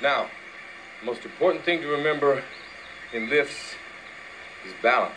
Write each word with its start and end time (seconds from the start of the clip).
Now, 0.00 0.28
the 1.00 1.06
most 1.06 1.24
important 1.26 1.62
thing 1.62 1.82
to 1.82 1.88
remember 1.88 2.42
in 3.12 3.28
lifts 3.28 3.74
is 4.64 4.72
balance. 4.82 5.12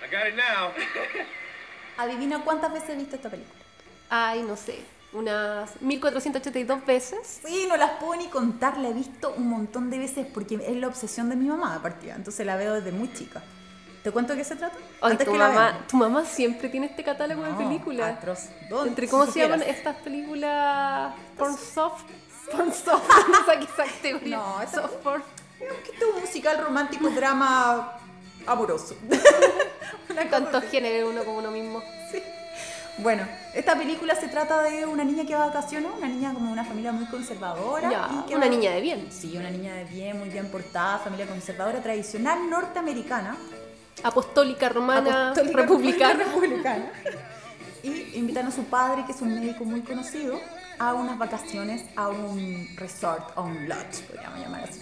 I 0.00 0.06
got 0.10 0.28
it 0.28 0.36
now. 0.36 0.72
Adivina 1.98 2.44
cuántas 2.44 2.72
veces 2.72 2.90
he 2.90 2.96
visto 2.96 3.16
esta 3.16 3.28
película. 3.28 3.58
Ay, 4.10 4.42
no 4.42 4.56
sé, 4.56 4.78
unas 5.12 5.80
1482 5.82 6.86
veces. 6.86 7.40
Sí, 7.44 7.66
no 7.68 7.76
las 7.76 7.98
puedo 7.98 8.14
ni 8.14 8.28
contar, 8.28 8.78
la 8.78 8.90
he 8.90 8.92
visto 8.92 9.34
un 9.36 9.48
montón 9.48 9.90
de 9.90 9.98
veces 9.98 10.24
porque 10.32 10.54
es 10.54 10.76
la 10.76 10.86
obsesión 10.86 11.30
de 11.30 11.34
mi 11.34 11.48
mamá 11.48 11.74
de 11.74 11.80
partida, 11.80 12.14
entonces 12.14 12.46
la 12.46 12.54
veo 12.56 12.74
desde 12.74 12.92
muy 12.92 13.12
chica. 13.12 13.42
¿Te 14.04 14.10
cuento 14.12 14.34
de 14.34 14.38
qué 14.40 14.44
se 14.44 14.54
trata? 14.56 14.76
Ay, 15.00 15.16
tu, 15.16 15.24
que 15.32 15.38
mamá, 15.38 15.78
tu 15.88 15.96
mamá 15.96 16.26
siempre 16.26 16.68
tiene 16.68 16.86
este 16.86 17.02
catálogo 17.02 17.42
de 17.42 17.52
No, 17.52 17.56
películas. 17.58 18.18
atroz. 18.18 18.40
¿Dónde? 18.68 18.90
Entre 18.90 19.06
Si 19.06 19.10
cómo 19.10 19.24
se 19.26 19.40
llaman 19.40 19.62
estas 19.62 19.96
películas 19.96 21.14
porn 21.38 21.56
soft, 21.56 22.02
porn 22.52 22.70
soft, 22.74 23.08
no 23.28 23.44
sé 23.46 24.20
qué. 24.20 24.28
No, 24.28 24.60
esa- 24.60 24.82
soft 24.82 24.94
porn. 24.96 25.22
Digamos 25.58 25.80
que 25.82 25.96
es 25.96 26.02
un 26.14 26.20
musical 26.20 26.58
romántico, 26.62 27.08
drama 27.08 27.94
amoroso. 28.46 28.94
Así. 29.10 30.66
géneros 30.70 31.10
uno 31.10 31.24
como 31.24 31.38
uno 31.38 31.50
mismo. 31.50 31.82
Bueno, 32.98 33.26
esta 33.54 33.74
película 33.76 34.14
se 34.14 34.28
trata 34.28 34.62
de 34.62 34.84
una 34.86 35.02
niña 35.02 35.24
que 35.26 35.34
va 35.34 35.44
a 35.44 35.46
vacaciones, 35.46 35.90
una 35.96 36.06
niña 36.08 36.32
como 36.34 36.52
una 36.52 36.64
familia 36.64 36.92
muy 36.92 37.06
conservadora. 37.06 37.90
Ya, 37.90 38.08
y 38.22 38.28
que 38.28 38.36
una 38.36 38.46
va- 38.46 38.50
niña 38.50 38.70
de 38.72 38.80
bien. 38.82 39.08
Sí, 39.10 39.34
una 39.36 39.50
niña 39.50 39.72
de 39.74 39.84
bien, 39.84 40.18
muy 40.18 40.28
bien 40.28 40.48
portada, 40.50 40.98
familia 40.98 41.26
conservadora, 41.26 41.80
tradicional 41.82 42.48
norteamericana. 42.50 43.36
Apostólica 44.02 44.68
romana, 44.68 45.30
apostólica 45.30 45.62
republicana. 45.62 46.24
republicana. 46.24 46.92
Y 47.82 48.18
invitan 48.18 48.46
a 48.46 48.50
su 48.50 48.64
padre, 48.64 49.04
que 49.06 49.12
es 49.12 49.20
un 49.20 49.34
médico 49.34 49.64
muy 49.64 49.82
conocido, 49.82 50.38
a 50.78 50.94
unas 50.94 51.18
vacaciones 51.18 51.84
a 51.96 52.08
un 52.08 52.68
resort, 52.76 53.36
a 53.36 53.42
un 53.42 53.68
lodge, 53.68 54.02
podríamos 54.06 54.40
llamar 54.40 54.64
así. 54.64 54.80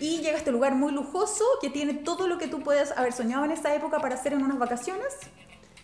Y 0.00 0.18
llega 0.18 0.34
a 0.34 0.38
este 0.38 0.50
lugar 0.50 0.74
muy 0.74 0.92
lujoso 0.92 1.44
que 1.60 1.70
tiene 1.70 1.94
todo 1.94 2.26
lo 2.26 2.38
que 2.38 2.48
tú 2.48 2.60
puedes 2.60 2.90
haber 2.92 3.12
soñado 3.12 3.44
en 3.44 3.52
esa 3.52 3.74
época 3.74 4.00
para 4.00 4.16
hacer 4.16 4.32
en 4.32 4.42
unas 4.42 4.58
vacaciones. 4.58 5.14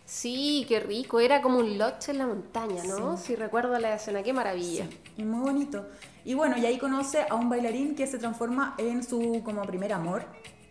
Sí, 0.04 0.64
qué 0.68 0.80
rico. 0.80 1.20
Era 1.20 1.42
como 1.42 1.58
un 1.58 1.78
lodge 1.78 2.08
en 2.08 2.18
la 2.18 2.26
montaña, 2.26 2.82
¿no? 2.84 3.16
Si 3.16 3.36
recuerdo 3.36 3.78
la 3.78 3.94
escena, 3.94 4.22
qué 4.22 4.32
maravilla. 4.32 4.88
Y 5.16 5.22
muy 5.22 5.40
bonito. 5.40 5.86
Y 6.24 6.34
bueno, 6.34 6.56
y 6.56 6.66
ahí 6.66 6.78
conoce 6.78 7.26
a 7.28 7.34
un 7.34 7.48
bailarín 7.48 7.94
que 7.94 8.06
se 8.06 8.18
transforma 8.18 8.74
en 8.78 9.04
su 9.04 9.42
como 9.44 9.62
primer 9.62 9.92
amor 9.92 10.24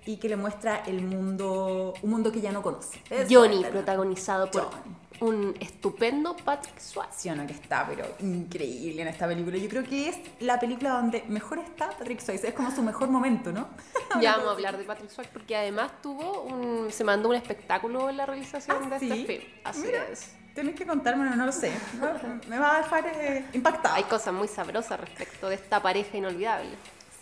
y 0.08 0.18
que 0.18 0.30
le 0.30 0.36
muestra 0.38 0.84
el 0.88 1.02
mundo, 1.02 1.94
un 2.02 2.10
mundo 2.10 2.32
que 2.32 2.40
ya 2.42 2.52
no 2.52 2.62
conoce. 2.62 3.02
Eso 3.10 3.28
Johnny, 3.30 3.64
protagonizado 3.66 4.50
por 4.50 4.70
un 5.20 5.56
estupendo 5.60 6.36
Patrick 6.38 6.80
Swayze. 6.80 7.12
Sí, 7.16 7.30
no, 7.30 7.46
que 7.46 7.54
está, 7.54 7.86
pero 7.88 8.06
increíble 8.20 9.02
en 9.02 9.08
esta 9.10 9.28
película. 9.28 9.58
Yo 9.58 9.68
creo 9.68 9.84
que 9.84 10.10
es 10.10 10.18
la 10.40 10.60
película 10.60 10.92
donde 10.92 11.24
mejor 11.28 11.60
está 11.60 11.90
Patrick 11.90 12.20
Swayze. 12.22 12.48
Es 12.48 12.54
como 12.54 12.72
su 12.72 12.82
mejor 12.84 13.10
momento, 13.10 13.52
¿no? 13.52 13.68
Ya 14.22 14.38
vamos 14.38 14.48
a 14.48 14.52
hablar 14.54 14.78
de 14.78 14.86
Patrick 14.86 15.10
Swayze 15.10 15.32
porque 15.34 15.56
además 15.56 15.92
tuvo 16.02 16.44
un, 16.44 16.92
se 16.92 17.04
mandó 17.04 17.30
un 17.30 17.36
espectáculo 17.36 18.10
en 18.10 18.18
la 18.18 18.26
realización 18.26 18.78
Ah, 18.86 18.90
de 18.90 18.96
este 18.96 19.16
¿sí? 19.16 19.26
film. 19.26 19.44
Así 19.66 19.82
Mira. 19.82 20.06
es. 20.10 20.32
Tienes 20.56 20.74
que 20.76 20.88
contármelo, 20.88 21.36
no 21.36 21.46
lo 21.46 21.52
sé. 21.52 21.72
Me 22.48 22.58
va 22.58 22.78
a 22.78 22.78
dejar 22.80 23.06
eh, 23.08 23.46
impactada. 23.54 23.96
Hay 23.96 24.04
cosas 24.06 24.34
muy 24.34 24.48
sabrosas 24.48 25.00
respecto 25.00 25.50
de 25.50 25.56
esta 25.56 25.82
pareja 25.82 26.16
inolvidable. 26.18 26.70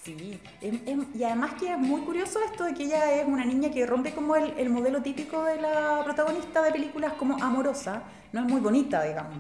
Sí, 0.06 0.40
em- 0.62 0.82
em- 0.86 1.08
y 1.16 1.24
además 1.24 1.56
que 1.56 1.72
es 1.72 1.80
muy 1.80 2.02
curioso 2.02 2.40
esto 2.46 2.66
de 2.66 2.76
que 2.76 2.84
ella 2.84 3.12
es 3.20 3.26
una 3.28 3.44
niña 3.44 3.72
que 3.72 3.88
rompe 3.88 4.14
como 4.14 4.36
el, 4.36 4.54
el 4.56 4.70
modelo 4.70 5.02
típico 5.02 5.44
de 5.46 5.60
la 5.60 6.04
protagonista 6.04 6.62
de 6.62 6.72
películas 6.72 7.14
como 7.14 7.44
amorosa, 7.44 8.04
no 8.32 8.42
es 8.42 8.46
muy 8.46 8.62
bonita, 8.62 9.02
digamos, 9.02 9.40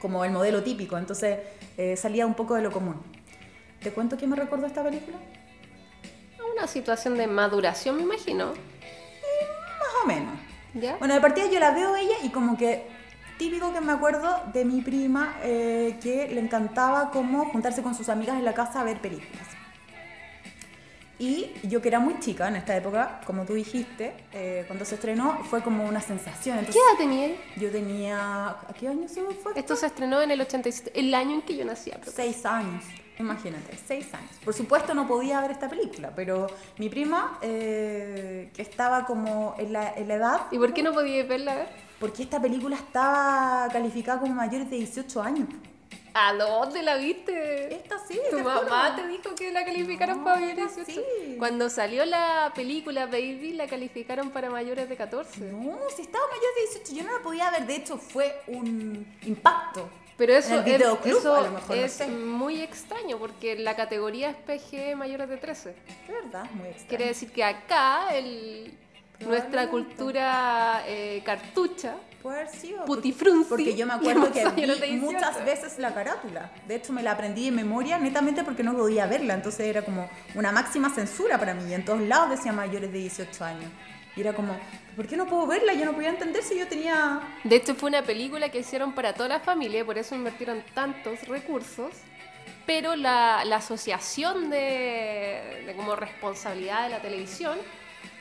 como 0.00 0.24
el 0.24 0.32
modelo 0.32 0.62
típico, 0.62 0.96
entonces 0.96 1.38
eh, 1.76 1.98
salía 1.98 2.24
un 2.24 2.32
poco 2.32 2.54
de 2.54 2.62
lo 2.62 2.72
común. 2.72 2.94
¿Te 3.82 3.92
cuento 3.92 4.16
qué 4.16 4.26
me 4.26 4.36
recordó 4.36 4.64
esta 4.66 4.82
película? 4.82 5.18
Una 6.56 6.66
situación 6.66 7.18
de 7.18 7.26
maduración, 7.26 7.96
me 7.96 8.04
imagino. 8.04 8.52
Más 8.52 10.02
o 10.02 10.06
menos. 10.06 10.32
¿Ya? 10.72 10.96
Bueno, 10.96 11.12
de 11.12 11.20
partida 11.20 11.50
yo 11.50 11.60
la 11.60 11.72
veo 11.72 11.94
ella 11.94 12.14
y 12.22 12.30
como 12.30 12.56
que 12.56 12.86
típico 13.36 13.70
que 13.74 13.82
me 13.82 13.92
acuerdo 13.92 14.44
de 14.54 14.64
mi 14.64 14.80
prima 14.80 15.36
eh, 15.42 15.98
que 16.02 16.28
le 16.28 16.40
encantaba 16.40 17.10
como 17.10 17.44
juntarse 17.50 17.82
con 17.82 17.94
sus 17.94 18.08
amigas 18.08 18.38
en 18.38 18.46
la 18.46 18.54
casa 18.54 18.80
a 18.80 18.84
ver 18.84 18.98
películas. 19.02 19.53
Y 21.18 21.52
yo 21.62 21.80
que 21.80 21.88
era 21.88 22.00
muy 22.00 22.18
chica 22.18 22.48
en 22.48 22.56
esta 22.56 22.76
época, 22.76 23.20
como 23.24 23.44
tú 23.44 23.54
dijiste, 23.54 24.14
eh, 24.32 24.64
cuando 24.66 24.84
se 24.84 24.96
estrenó 24.96 25.44
fue 25.44 25.62
como 25.62 25.84
una 25.84 26.00
sensación. 26.00 26.58
¿Qué 26.58 26.66
Entonces, 26.66 26.82
edad 26.82 26.98
tenía 26.98 27.26
él? 27.26 27.36
yo 27.56 27.70
tenía... 27.70 28.48
¿A 28.48 28.74
qué 28.78 28.88
año 28.88 29.08
se 29.08 29.22
fue? 29.22 29.52
Esto 29.54 29.76
se 29.76 29.86
estrenó 29.86 30.20
en 30.20 30.32
el 30.32 30.40
87, 30.40 30.98
el 30.98 31.14
año 31.14 31.34
en 31.34 31.42
que 31.42 31.56
yo 31.56 31.64
nací. 31.64 31.92
Seis 32.12 32.44
años, 32.44 32.84
imagínate, 33.18 33.76
seis 33.86 34.12
años. 34.12 34.30
Por 34.44 34.54
supuesto 34.54 34.92
no 34.92 35.06
podía 35.06 35.40
ver 35.40 35.52
esta 35.52 35.68
película, 35.68 36.12
pero 36.14 36.48
mi 36.78 36.88
prima, 36.88 37.38
eh, 37.42 38.50
que 38.52 38.62
estaba 38.62 39.06
como 39.06 39.54
en 39.58 39.72
la, 39.72 39.94
en 39.94 40.08
la 40.08 40.14
edad, 40.14 40.40
¿Y 40.50 40.58
por 40.58 40.74
qué 40.74 40.82
no 40.82 40.92
podía 40.92 41.24
verla? 41.24 41.66
Porque 42.00 42.24
esta 42.24 42.40
película 42.42 42.74
estaba 42.74 43.68
calificada 43.72 44.18
como 44.18 44.34
mayores 44.34 44.68
de 44.68 44.76
18 44.76 45.22
años. 45.22 45.48
¿A 46.16 46.32
dónde 46.34 46.82
la 46.82 46.94
viste? 46.96 47.74
Esta 47.74 47.98
sí, 48.06 48.18
Tu 48.30 48.36
te 48.36 48.42
mamá 48.42 48.90
juro. 48.92 49.02
te 49.02 49.08
dijo 49.08 49.34
que 49.34 49.50
la 49.50 49.64
calificaron 49.64 50.18
No, 50.18 50.24
para 50.24 50.40
mayores 50.40 50.76
de 50.76 50.84
sí. 50.84 50.92
18. 50.92 51.38
Cuando 51.38 51.68
salió 51.68 52.04
la 52.04 52.52
película 52.54 53.06
Baby, 53.06 53.54
la 53.54 53.66
calificaron 53.66 54.30
para 54.30 54.48
mayores 54.48 54.88
de 54.88 54.96
14. 54.96 55.40
No, 55.50 55.76
si 55.94 56.02
estaba 56.02 56.24
mayor 56.28 56.54
de 56.56 56.60
18, 56.80 56.94
yo 56.94 57.02
no 57.04 57.18
la 57.18 57.22
podía 57.22 57.50
ver. 57.50 57.66
De 57.66 57.76
hecho, 57.76 57.98
fue 57.98 58.40
un 58.46 59.04
impacto. 59.22 59.88
Pero 60.16 60.32
eso, 60.34 60.50
En 60.54 60.60
el 60.60 60.60
es, 60.60 60.64
videoclub, 60.78 61.18
eso 61.18 61.34
a 61.34 61.40
lo 61.40 61.50
mejor, 61.50 61.76
no 61.76 61.82
es 61.82 61.92
sé. 61.92 62.06
muy 62.06 62.60
extraño 62.62 63.18
porque 63.18 63.56
la 63.58 63.74
categoría 63.74 64.30
es 64.30 64.36
PG 64.36 64.94
mayores 64.96 65.28
de 65.28 65.36
13. 65.38 65.70
De 66.06 66.12
verdad, 66.12 66.44
muy 66.52 66.68
extraño. 66.68 66.88
Quiere 66.88 67.06
decir 67.06 67.32
que 67.32 67.42
acá 67.42 68.14
el, 68.14 68.72
nuestra 69.20 69.68
cultura 69.68 70.82
eh, 70.86 71.22
cartucha, 71.24 71.94
Puede 72.22 72.40
haber 72.40 72.48
sido. 72.50 72.84
putifrunzi, 72.86 73.48
Porque 73.50 73.76
yo 73.76 73.86
me 73.86 73.92
acuerdo 73.94 74.32
que 74.32 74.48
vi 74.50 74.62
18. 74.64 74.96
muchas 74.96 75.44
veces 75.44 75.78
la 75.78 75.92
carátula. 75.92 76.50
De 76.66 76.76
hecho, 76.76 76.92
me 76.92 77.02
la 77.02 77.12
aprendí 77.12 77.44
de 77.46 77.50
memoria 77.52 77.98
netamente 77.98 78.42
porque 78.44 78.62
no 78.62 78.74
podía 78.74 79.06
verla. 79.06 79.34
Entonces 79.34 79.66
era 79.66 79.82
como 79.82 80.08
una 80.34 80.50
máxima 80.50 80.88
censura 80.90 81.38
para 81.38 81.52
mí. 81.54 81.70
Y 81.70 81.74
en 81.74 81.84
todos 81.84 82.00
lados 82.00 82.30
decía 82.30 82.52
mayores 82.52 82.90
de 82.92 82.98
18 82.98 83.44
años. 83.44 83.70
Y 84.16 84.20
era 84.22 84.32
como, 84.32 84.56
¿por 84.96 85.06
qué 85.06 85.16
no 85.16 85.26
puedo 85.26 85.46
verla? 85.46 85.74
Yo 85.74 85.84
no 85.84 85.92
podía 85.92 86.08
entender 86.08 86.42
si 86.42 86.58
yo 86.58 86.66
tenía... 86.66 87.20
De 87.42 87.56
hecho, 87.56 87.74
fue 87.74 87.88
una 87.90 88.02
película 88.02 88.48
que 88.48 88.60
hicieron 88.60 88.94
para 88.94 89.12
toda 89.12 89.28
la 89.28 89.40
familia, 89.40 89.84
por 89.84 89.98
eso 89.98 90.14
invirtieron 90.14 90.62
tantos 90.72 91.26
recursos. 91.28 91.92
Pero 92.64 92.96
la, 92.96 93.44
la 93.44 93.56
asociación 93.56 94.48
de, 94.48 95.64
de 95.66 95.74
como 95.76 95.94
responsabilidad 95.96 96.84
de 96.84 96.88
la 96.90 97.00
televisión 97.00 97.58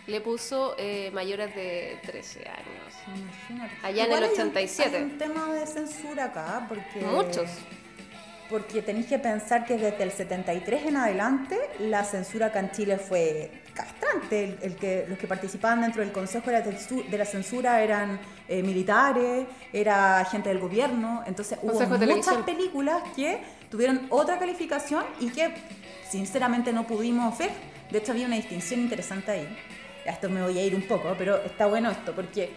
le 0.07 0.21
puso 0.21 0.75
eh, 0.77 1.11
mayores 1.13 1.55
de 1.55 1.97
13 2.05 2.39
años. 2.47 2.93
Imagínate. 3.07 3.75
Allá 3.83 4.05
en 4.05 4.11
el 4.11 4.17
hay 4.23 4.23
un- 4.25 4.31
87. 4.33 4.97
Hay 4.97 5.03
un 5.03 5.17
tema 5.17 5.53
de 5.53 5.65
censura 5.65 6.25
acá 6.25 6.65
porque... 6.67 6.99
Muchos. 7.01 7.49
Porque 8.49 8.81
tenéis 8.81 9.07
que 9.07 9.17
pensar 9.17 9.65
que 9.65 9.77
desde 9.77 10.03
el 10.03 10.11
73 10.11 10.85
en 10.87 10.97
adelante 10.97 11.57
la 11.79 12.03
censura 12.03 12.47
acá 12.47 12.59
en 12.59 12.71
Chile 12.71 12.97
fue 12.97 13.49
castrante. 13.73 14.43
El, 14.43 14.57
el 14.61 14.75
que, 14.75 15.05
los 15.07 15.17
que 15.17 15.25
participaban 15.27 15.81
dentro 15.81 16.01
del 16.03 16.11
Consejo 16.11 16.51
de 16.51 16.59
la, 16.59 16.61
de 16.61 17.17
la 17.17 17.25
Censura 17.25 17.81
eran 17.81 18.19
eh, 18.47 18.61
militares, 18.61 19.47
era 19.71 20.23
gente 20.29 20.49
del 20.49 20.59
gobierno. 20.59 21.23
Entonces 21.25 21.57
hubo 21.63 21.71
Consejo 21.79 21.97
muchas 21.97 22.37
películas 22.43 23.01
que 23.15 23.41
tuvieron 23.71 24.05
otra 24.09 24.37
calificación 24.37 25.03
y 25.19 25.29
que 25.29 25.51
sinceramente 26.07 26.71
no 26.73 26.85
pudimos 26.85 27.35
ver. 27.37 27.49
De 27.89 27.99
hecho 27.99 28.11
había 28.11 28.27
una 28.27 28.35
distinción 28.35 28.81
interesante 28.81 29.31
ahí. 29.31 29.57
Esto 30.05 30.29
me 30.29 30.41
voy 30.41 30.57
a 30.57 30.63
ir 30.63 30.75
un 30.75 30.83
poco, 30.83 31.15
pero 31.17 31.37
está 31.37 31.65
bueno 31.65 31.89
esto 31.91 32.13
porque 32.13 32.51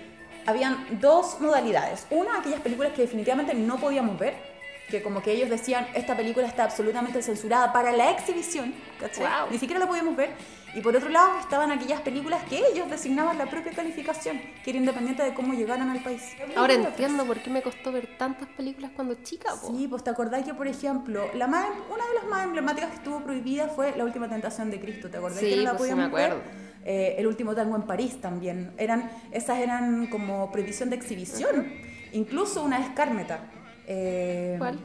habían 0.47 1.01
dos 1.01 1.41
modalidades. 1.41 2.07
Una, 2.11 2.39
aquellas 2.39 2.61
películas 2.61 2.93
que 2.93 3.03
definitivamente 3.03 3.55
no 3.55 3.77
podíamos 3.79 4.19
ver, 4.19 4.35
que 4.89 5.03
como 5.03 5.21
que 5.21 5.33
ellos 5.33 5.51
decían, 5.51 5.87
esta 5.95 6.17
película 6.17 6.47
está 6.47 6.65
absolutamente 6.65 7.21
censurada 7.23 7.73
para 7.73 7.91
la 7.93 8.11
exhibición, 8.13 8.73
¿cachai? 9.01 9.25
Wow. 9.27 9.51
Ni 9.51 9.59
siquiera 9.59 9.81
la 9.81 9.89
podíamos 9.89 10.15
ver. 10.17 10.31
Y 10.75 10.81
por 10.81 10.95
otro 10.95 11.09
lado 11.09 11.39
estaban 11.41 11.73
aquellas 11.73 12.01
películas 12.03 12.43
que 12.51 12.59
ellos 12.59 12.89
designaban 12.91 13.39
la 13.39 13.47
propia 13.47 13.73
calificación, 13.73 14.39
que 14.63 14.71
era 14.71 14.79
independiente 14.79 15.23
de 15.23 15.33
cómo 15.35 15.55
llegaran 15.55 15.89
al 15.91 16.01
país. 16.01 16.23
Ahora 16.55 16.75
entiendo 16.75 17.25
por 17.25 17.39
qué 17.39 17.49
me 17.51 17.63
costó 17.63 17.91
ver 17.91 18.17
tantas 18.19 18.47
películas 18.51 18.91
cuando 18.95 19.15
chica. 19.23 19.55
po. 19.61 19.69
Sí, 19.75 19.89
pues 19.89 20.05
te 20.05 20.11
acordás 20.11 20.45
que, 20.45 20.53
por 20.55 20.69
ejemplo, 20.69 21.31
la 21.35 21.47
más, 21.47 21.67
una 21.93 22.07
de 22.07 22.15
las 22.15 22.25
más 22.27 22.45
emblemáticas 22.45 22.91
que 22.91 22.97
estuvo 22.97 23.21
prohibida 23.21 23.69
fue 23.69 23.97
La 23.97 24.05
Última 24.05 24.29
Tentación 24.29 24.71
de 24.71 24.79
Cristo, 24.79 25.09
¿te 25.09 25.17
acordás 25.17 25.41
Sí, 25.41 25.49
que 25.51 25.57
no 25.57 25.63
la 25.63 25.77
pues 25.77 25.91
sí 25.91 25.97
me 25.97 26.05
acuerdo. 26.05 26.37
ver? 26.37 26.66
Eh, 26.89 27.17
el 27.19 27.27
Último 27.27 27.53
Tango 27.53 27.75
en 27.75 27.83
París 27.83 28.21
también. 28.21 28.73
Eran, 28.79 29.11
esas 29.33 29.59
eran 29.59 30.07
como 30.07 30.53
prohibición 30.53 30.89
de 30.89 30.95
exhibición. 30.95 31.67
Incluso 32.13 32.63
una 32.63 32.79
escármeta. 32.79 33.41
eh, 33.89 34.55
¿Cuál? 34.59 34.79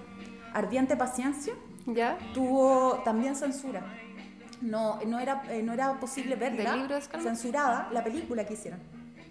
Ardiente 0.53 0.97
Paciencia 0.97 1.53
¿Ya? 1.85 2.17
tuvo 2.33 3.01
también 3.05 3.35
censura. 3.35 3.81
No, 4.61 4.99
no, 5.05 5.19
era, 5.19 5.43
eh, 5.49 5.61
no 5.61 5.73
era 5.73 5.99
posible 5.99 6.35
verla 6.35 6.75
libro 6.75 6.99
censurada 7.01 7.87
la 7.91 8.03
película 8.03 8.45
que 8.45 8.53
hicieron. 8.55 8.79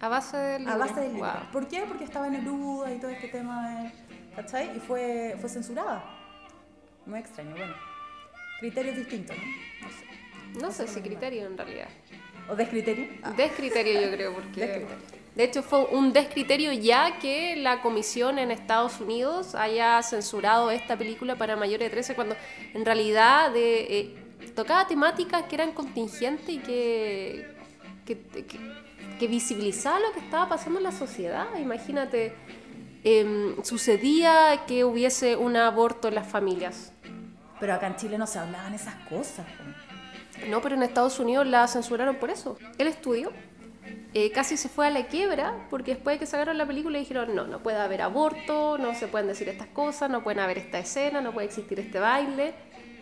A 0.00 0.08
base 0.08 0.36
del 0.36 0.66
A 0.68 0.72
libro. 0.74 0.78
base 0.78 1.00
del 1.00 1.12
libro. 1.14 1.28
Wow. 1.28 1.52
¿Por 1.52 1.68
qué? 1.68 1.84
Porque 1.88 2.04
estaba 2.04 2.28
Neruda 2.28 2.92
y 2.94 2.98
todo 2.98 3.10
este 3.10 3.28
tema 3.28 3.68
de... 3.68 3.92
¿Cachai? 4.36 4.76
Y 4.76 4.80
fue, 4.80 5.36
fue 5.40 5.48
censurada. 5.50 6.04
Muy 7.04 7.18
extraño, 7.18 7.50
bueno. 7.56 7.74
Criterios 8.60 8.96
distintos, 8.96 9.36
¿no? 9.36 9.86
No 9.86 9.90
sé. 9.90 10.04
No 10.60 10.72
sé 10.72 10.86
si 10.88 11.00
criterio 11.00 11.46
en 11.46 11.58
realidad. 11.58 11.88
¿O 12.50 12.56
descriterio? 12.56 13.08
Ah, 13.22 13.32
Descriterio 13.36 14.00
yo 14.00 14.10
creo, 14.10 14.34
porque... 14.34 14.60
Descriterio. 14.60 15.20
De 15.34 15.44
hecho 15.44 15.62
fue 15.62 15.84
un 15.86 16.12
descriterio 16.12 16.72
ya 16.72 17.18
que 17.18 17.54
la 17.56 17.80
comisión 17.82 18.38
en 18.38 18.50
Estados 18.50 19.00
Unidos 19.00 19.54
haya 19.54 20.02
censurado 20.02 20.70
esta 20.70 20.96
película 20.98 21.36
para 21.36 21.54
mayores 21.56 21.86
de 21.86 21.90
13 21.90 22.14
cuando 22.14 22.34
en 22.74 22.84
realidad 22.84 23.52
de, 23.52 24.00
eh, 24.00 24.14
tocaba 24.54 24.86
temáticas 24.86 25.44
que 25.44 25.54
eran 25.54 25.72
contingentes 25.72 26.48
y 26.48 26.58
que, 26.58 27.46
que, 28.04 28.18
que, 28.18 28.58
lo 29.28 30.12
que 30.12 30.20
estaba 30.20 30.48
pasando 30.48 30.78
en 30.78 30.84
la 30.84 30.92
sociedad. 30.92 31.46
Imagínate, 31.58 32.34
em, 33.04 33.62
sucedía 33.62 34.64
que 34.66 34.84
hubiese 34.84 35.36
un 35.36 35.56
aborto 35.56 36.08
en 36.08 36.16
las 36.16 36.26
familias. 36.26 36.92
Pero 37.60 37.74
acá 37.74 37.86
en 37.86 37.96
Chile 37.96 38.18
no 38.18 38.26
se 38.26 38.38
hablaban 38.38 38.74
esas 38.74 38.94
cosas. 39.08 39.46
No, 40.48 40.60
pero 40.60 40.74
en 40.74 40.82
Estados 40.82 41.18
Unidos 41.18 41.46
la 41.46 41.66
censuraron 41.68 42.16
por 42.16 42.30
eso. 42.30 42.56
El 42.78 42.86
estudio 42.86 43.32
eh, 44.12 44.32
casi 44.32 44.56
se 44.56 44.68
fue 44.68 44.88
a 44.88 44.90
la 44.90 45.06
quiebra 45.06 45.66
porque 45.70 45.94
después 45.94 46.16
de 46.16 46.20
que 46.20 46.26
sacaron 46.26 46.58
la 46.58 46.66
película 46.66 46.98
dijeron 46.98 47.34
no, 47.34 47.46
no 47.46 47.62
puede 47.62 47.78
haber 47.78 48.02
aborto, 48.02 48.76
no 48.76 48.94
se 48.94 49.06
pueden 49.06 49.28
decir 49.28 49.48
estas 49.48 49.68
cosas, 49.68 50.10
no 50.10 50.24
pueden 50.24 50.40
haber 50.40 50.58
esta 50.58 50.80
escena, 50.80 51.20
no 51.20 51.32
puede 51.32 51.46
existir 51.46 51.78
este 51.78 52.00
baile. 52.00 52.54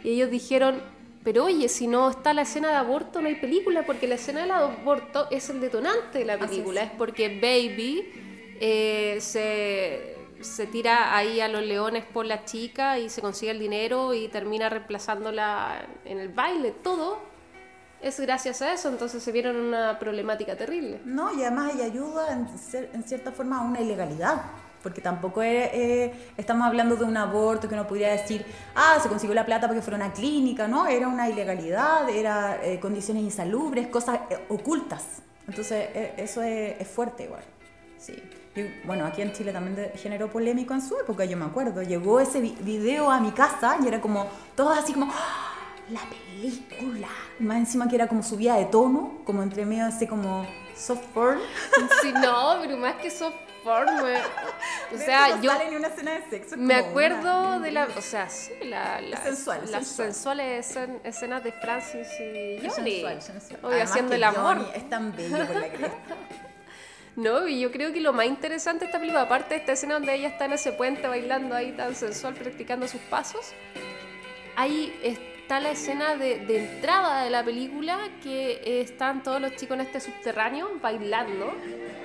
Y 0.05 0.11
ellos 0.11 0.31
dijeron, 0.31 0.83
pero 1.25 1.45
oye, 1.45 1.69
si 1.69 1.87
no 1.87 2.11
está 2.11 2.35
la 2.35 2.43
escena 2.43 2.69
de 2.69 2.77
aborto 2.77 3.21
no 3.23 3.29
hay 3.29 3.37
película 3.37 3.85
porque 3.85 4.07
la 4.07 4.17
escena 4.17 4.43
del 4.43 4.51
aborto 4.51 5.29
es 5.31 5.49
el 5.49 5.61
detonante 5.61 6.19
de 6.19 6.25
la 6.27 6.39
película. 6.39 6.83
es. 6.83 6.91
Es 6.91 6.97
porque 6.97 7.29
Baby 7.41 8.57
eh, 8.61 9.19
se, 9.21 10.15
se 10.41 10.67
tira 10.67 11.17
ahí 11.17 11.41
a 11.41 11.49
los 11.49 11.63
leones 11.63 12.05
por 12.05 12.27
la 12.27 12.45
chica 12.45 12.99
y 12.99 13.09
se 13.09 13.21
consigue 13.21 13.53
el 13.53 13.59
dinero 13.59 14.15
y 14.15 14.29
termina 14.29 14.69
reemplazándola 14.69 15.87
en 16.05 16.19
el 16.19 16.29
baile. 16.29 16.73
Todo 16.83 17.19
es 18.01 18.21
gracias 18.21 18.63
a 18.63 18.73
eso, 18.73 18.89
entonces 18.89 19.23
se 19.23 19.33
vieron 19.33 19.57
una 19.57 19.99
problemática 19.99 20.57
terrible. 20.57 21.01
No, 21.05 21.37
y 21.37 21.43
además 21.43 21.75
ella 21.75 21.85
ayuda 21.87 22.33
en, 22.33 23.03
cierta 23.05 23.33
forma 23.33 23.59
a 23.59 23.63
una 23.63 23.81
ilegalidad. 23.81 24.43
Porque 24.83 25.01
tampoco 25.01 25.43
es, 25.43 25.71
eh, 25.75 26.15
estamos 26.37 26.65
hablando 26.65 26.95
de 26.95 27.03
un 27.03 27.17
aborto 27.17 27.69
que 27.69 27.75
uno 27.75 27.85
podría 27.85 28.11
decir, 28.11 28.47
ah, 28.77 28.97
se 29.03 29.09
consiguió 29.09 29.35
la 29.35 29.45
plata 29.45 29.67
porque 29.67 29.83
fuera 29.83 29.97
una 29.97 30.13
clínica, 30.13 30.69
¿no? 30.69 30.87
Era 30.87 31.09
una 31.09 31.29
ilegalidad, 31.29 32.09
era 32.09 32.65
eh, 32.65 32.79
condiciones 32.79 33.25
insalubres, 33.25 33.89
cosas 33.89 34.21
eh, 34.31 34.39
ocultas. 34.49 35.05
Entonces, 35.49 35.89
eso 36.17 36.43
es, 36.43 36.81
es 36.81 36.87
fuerte 36.87 37.25
igual. 37.25 37.43
Sí. 37.99 38.23
Y, 38.55 38.63
bueno, 38.87 39.05
aquí 39.07 39.23
en 39.23 39.33
Chile 39.33 39.53
también 39.53 39.93
generó 39.97 40.29
polémico 40.31 40.75
en 40.75 40.81
su 40.83 40.97
época, 40.99 41.25
yo 41.25 41.37
me 41.37 41.45
acuerdo. 41.45 41.83
Llegó 41.83 42.21
ese 42.21 42.41
vi- 42.41 42.57
video 42.61 43.11
a 43.11 43.21
mi 43.21 43.33
casa 43.33 43.77
y 43.83 43.87
era 43.89 44.01
como, 44.01 44.27
todos 44.57 44.77
así 44.79 44.93
como, 44.93 45.13
¡Ah! 45.13 45.55
la 45.91 46.01
película. 46.09 47.09
Más 47.39 47.57
encima 47.59 47.89
que 47.89 47.95
era 47.97 48.07
como 48.09 48.23
subida 48.23 48.57
de 48.57 48.67
tono, 48.67 49.19
como 49.25 49.43
entre 49.43 49.65
medio 49.65 49.87
así 49.87 50.07
como 50.07 50.47
soft 50.77 51.05
porn. 51.15 51.39
Sí, 52.03 52.13
no, 52.13 52.59
pero 52.61 52.77
más 52.77 52.95
que 52.97 53.11
soft 53.11 53.35
porn, 53.65 53.87
me- 53.97 54.19
o 54.95 54.99
sea, 54.99 55.29
no 55.37 55.43
yo 55.43 55.51
sale 55.51 55.71
ni 55.71 55.77
una 55.77 55.89
escena 55.89 56.13
de 56.13 56.23
sexo. 56.31 56.57
me 56.57 56.75
acuerdo 56.75 57.41
una- 57.57 57.59
de 57.61 57.73
la, 57.73 57.89
o 57.97 58.01
sea, 58.03 58.29
sí, 58.29 58.53
la, 58.65 59.01
la- 59.01 59.17
sensual, 59.23 59.61
las 59.63 59.87
sensual. 59.87 60.13
sensuales 60.13 60.77
escen- 60.77 61.01
escenas 61.05 61.43
de 61.45 61.53
Francis 61.53 62.07
y 62.21 62.59
Johnny, 62.69 62.91
sensual, 63.03 63.23
sensual. 63.23 63.61
Obvio, 63.65 63.83
haciendo 63.83 64.15
el 64.15 64.25
amor. 64.25 64.57
Johnny 64.59 64.69
es 64.75 64.89
tan 64.91 65.15
bello 65.17 65.47
por 65.47 65.57
la 65.57 65.69
cresta. 65.69 65.97
No, 67.19 67.49
y 67.49 67.59
yo 67.59 67.73
creo 67.73 67.93
que 67.93 68.01
lo 68.01 68.13
más 68.13 68.27
interesante 68.27 68.85
de 68.85 68.87
esta 68.87 69.01
película, 69.01 69.23
aparte 69.23 69.55
de 69.55 69.61
esta 69.61 69.73
escena 69.73 69.95
donde 69.95 70.15
ella 70.15 70.29
está 70.29 70.45
en 70.45 70.53
ese 70.53 70.71
puente 70.71 71.09
bailando 71.09 71.53
ahí 71.57 71.73
tan 71.73 71.97
sensual, 71.97 72.35
practicando 72.35 72.87
sus 72.87 73.01
pasos, 73.01 73.55
ahí 74.55 74.97
está 75.49 75.61
la 75.61 75.71
escena 75.71 76.15
de, 76.15 76.41
de 76.41 76.59
entrada 76.59 77.25
de 77.25 77.31
la 77.31 77.43
película 77.43 77.99
que 78.23 78.61
eh, 78.67 78.83
están 78.83 79.23
todos 79.23 79.41
los 79.41 79.57
chicos 79.57 79.77
en 79.77 79.87
este 79.87 79.99
subterráneo 79.99 80.69
bailando. 80.83 81.51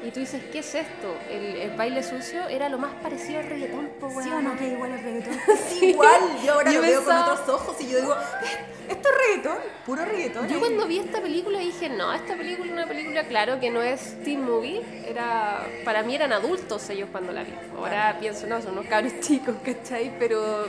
Y 0.01 0.12
tú 0.12 0.22
dices, 0.22 0.42
¿qué 0.54 0.60
es 0.60 0.75
esto? 0.75 1.13
El, 1.30 1.57
el 1.57 1.72
baile 1.72 2.04
sucio 2.04 2.48
era 2.48 2.69
lo 2.69 2.78
más 2.78 2.94
parecido 3.04 3.42
al 3.42 3.48
reggaetón, 3.48 3.90
po, 4.00 4.10
¿Sí 4.22 4.30
o 4.30 4.42
no 4.42 4.56
que 4.57 4.69
igual 4.69 4.92
el 4.94 5.04
reggaetón? 5.04 5.34
Es 5.50 5.84
igual. 5.84 6.22
Yo 6.45 6.54
ahora 6.54 6.72
Yo 6.72 6.78
lo 6.81 6.88
veo 6.88 7.00
pensaba- 7.01 7.24
con 7.25 7.34
otros 7.34 7.50
ojos 7.62 7.81
y 7.81 7.90
yo 7.90 8.00
digo, 8.00 8.13
"¿Eh, 8.13 8.92
esto 8.94 9.10
es 9.10 9.28
reggaetón, 9.28 9.57
puro 9.86 10.06
reggaetón. 10.06 10.48
Yo 10.48 10.56
¿eh?". 10.56 10.60
cuando 10.60 10.88
vi 10.88 11.00
esta 11.00 11.22
película 11.22 11.60
dije, 11.60 11.89
no, 11.89 12.13
esta 12.13 12.36
película 12.38 12.66
es 12.68 12.72
una 12.72 12.88
película, 12.88 13.24
claro, 13.28 13.60
que 13.60 13.69
no 13.69 13.81
es 13.81 14.24
teen 14.24 14.42
movie, 14.46 14.81
era, 15.06 15.68
para 15.84 16.01
mí 16.04 16.16
eran 16.16 16.31
adultos 16.31 16.89
ellos 16.89 17.10
cuando 17.12 17.34
la 17.34 17.44
vi. 17.44 17.51
Ahora 17.78 18.16
pienso, 18.22 18.48
no, 18.48 18.62
son 18.62 18.72
unos 18.74 18.86
cabros 18.86 19.12
chicos, 19.19 19.56
¿cachai? 19.66 20.13
Pero 20.18 20.68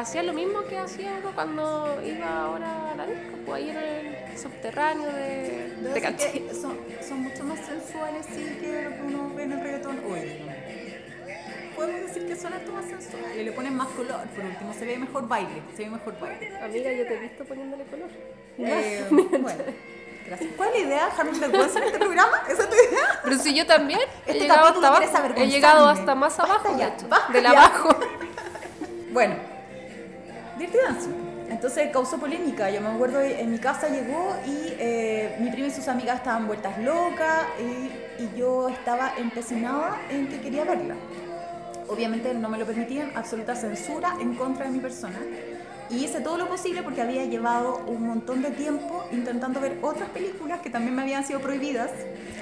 hacía 0.00 0.22
lo 0.22 0.32
mismo 0.32 0.62
que 0.64 0.78
hacía 0.78 1.18
uno 1.22 1.32
cuando 1.34 2.00
iba 2.04 2.42
ahora 2.42 2.92
a 2.92 2.94
la 2.94 3.06
disco, 3.06 3.36
pues 3.46 3.56
ahí 3.62 3.70
en 3.70 3.76
el 3.76 4.38
subterráneo 4.38 5.06
de, 5.12 5.76
de 5.82 5.94
que 5.94 6.00
Canchil. 6.00 6.50
son, 6.60 6.78
son 7.06 7.22
mucho 7.22 7.44
más 7.44 7.58
sensuales 7.60 8.26
sí 8.26 8.58
que 8.60 8.82
lo 8.82 8.90
que 8.90 9.02
uno 9.02 9.34
ve 9.34 9.42
en 9.44 9.52
el 9.52 9.60
reggaetón 9.60 10.00
hoy. 10.10 10.42
Podemos 11.76 12.00
decir 12.00 12.26
que 12.26 12.34
son 12.36 12.52
harto 12.52 12.72
más 12.72 12.84
sensuales. 12.86 13.36
Le 13.36 13.52
ponen 13.52 13.76
más 13.76 13.86
color, 13.88 14.26
por 14.34 14.44
último. 14.44 14.74
Se 14.74 14.84
ve 14.84 14.98
mejor 14.98 15.28
baile. 15.28 15.62
Se 15.76 15.84
ve 15.84 15.90
mejor 15.90 16.18
baile. 16.18 16.56
Amiga, 16.60 16.92
yo 16.92 17.06
te 17.06 17.14
he 17.14 17.20
visto 17.20 17.44
poniéndole 17.44 17.84
color. 17.84 18.08
Eh, 18.58 19.06
bueno, 19.10 19.62
gracias. 20.26 20.50
¿Cuál 20.56 20.70
es 20.70 20.80
la 20.80 20.86
idea? 20.88 21.04
¿Dejarme 21.06 21.38
vergüenza 21.38 21.78
en 21.78 21.84
este 21.84 21.98
programa? 22.00 22.42
¿Esa 22.48 22.62
es 22.64 22.68
tu 22.68 22.74
idea? 22.74 23.20
Pero 23.22 23.38
si 23.38 23.54
yo 23.54 23.64
también 23.64 24.00
he 24.26 24.30
Este 24.32 24.40
llegado 24.40 24.62
capítulo 24.66 24.86
hasta 24.88 25.18
abajo, 25.18 25.34
he 25.36 25.46
llegado 25.46 25.88
hasta 25.88 26.14
más 26.16 26.38
abajo, 26.40 26.72
de 26.72 26.78
ya, 26.80 26.88
hecho, 26.88 27.06
basta 27.08 27.32
del 27.32 27.42
ya. 27.44 27.50
abajo. 27.50 27.88
Bueno, 29.12 29.36
Dirty 30.58 30.76
Dancing. 30.76 31.28
Entonces 31.50 31.90
causó 31.92 32.18
polémica. 32.18 32.70
Yo 32.70 32.80
me 32.80 32.88
acuerdo 32.88 33.20
en 33.20 33.50
mi 33.50 33.58
casa 33.58 33.88
llegó 33.88 34.36
y 34.46 34.74
eh, 34.78 35.36
mi 35.40 35.50
prima 35.50 35.68
y 35.68 35.70
sus 35.70 35.88
amigas 35.88 36.16
estaban 36.16 36.46
vueltas 36.46 36.78
locas 36.78 37.46
y, 37.58 38.22
y 38.22 38.30
yo 38.36 38.68
estaba 38.68 39.14
empecinada 39.16 39.98
en 40.10 40.28
que 40.28 40.40
quería 40.40 40.64
verla. 40.64 40.94
Obviamente 41.88 42.34
no 42.34 42.50
me 42.50 42.58
lo 42.58 42.66
permitían, 42.66 43.12
absoluta 43.16 43.54
censura 43.54 44.14
en 44.20 44.34
contra 44.34 44.66
de 44.66 44.72
mi 44.72 44.78
persona. 44.78 45.18
Y 45.90 46.04
hice 46.04 46.20
todo 46.20 46.36
lo 46.36 46.46
posible 46.48 46.82
porque 46.82 47.00
había 47.00 47.24
llevado 47.24 47.78
un 47.86 48.06
montón 48.06 48.42
de 48.42 48.50
tiempo 48.50 49.04
intentando 49.10 49.58
ver 49.60 49.78
otras 49.80 50.08
películas 50.10 50.60
que 50.60 50.68
también 50.68 50.94
me 50.94 51.00
habían 51.02 51.24
sido 51.24 51.40
prohibidas. 51.40 51.90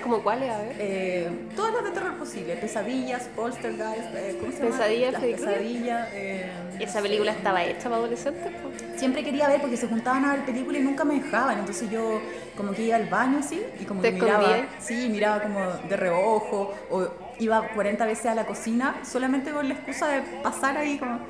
¿Como 0.03 0.23
cuáles? 0.23 0.51
A 0.51 0.59
ver. 0.59 0.77
Eh, 0.79 1.29
todas 1.55 1.73
las 1.75 1.85
de 1.85 1.91
terror 1.93 2.15
posible, 2.15 2.57
pesadillas, 2.57 3.25
poltergeist, 3.37 4.15
eh, 4.15 4.37
¿cómo 4.41 4.53
se 4.53 4.59
llama? 4.59 4.71
Pesadilla, 4.77 5.11
Las 5.13 5.21
pesadillas. 5.23 6.09
eh, 6.13 6.51
Esa 6.81 7.01
película 7.01 7.31
estaba 7.33 7.65
hecha 7.65 7.85
para 7.85 7.97
adolescentes, 7.97 8.53
pues. 8.63 9.01
Siempre 9.01 9.23
quería 9.23 9.47
ver 9.49 9.61
porque 9.61 9.77
se 9.77 9.87
juntaban 9.87 10.25
a 10.25 10.33
ver 10.35 10.45
películas 10.45 10.81
y 10.81 10.85
nunca 10.85 11.05
me 11.05 11.15
dejaban. 11.21 11.59
Entonces 11.61 11.89
yo 11.91 12.21
como 12.57 12.73
que 12.73 12.83
iba 12.83 12.97
al 12.97 13.07
baño 13.09 13.39
así 13.39 13.63
y 13.81 13.85
como 13.85 14.01
¿Te 14.01 14.13
que 14.15 14.21
miraba, 14.23 14.43
escondías? 14.57 14.85
sí, 14.85 15.09
miraba 15.09 15.41
como 15.43 15.61
de 15.89 15.97
reojo 15.97 16.75
o 16.91 17.07
iba 17.39 17.69
40 17.75 18.07
veces 18.07 18.27
a 18.27 18.35
la 18.35 18.47
cocina 18.47 18.97
solamente 19.05 19.51
con 19.53 19.69
la 19.69 19.75
excusa 19.75 20.09
de 20.09 20.23
pasar 20.43 20.77
ahí 20.79 20.99
como... 20.99 21.21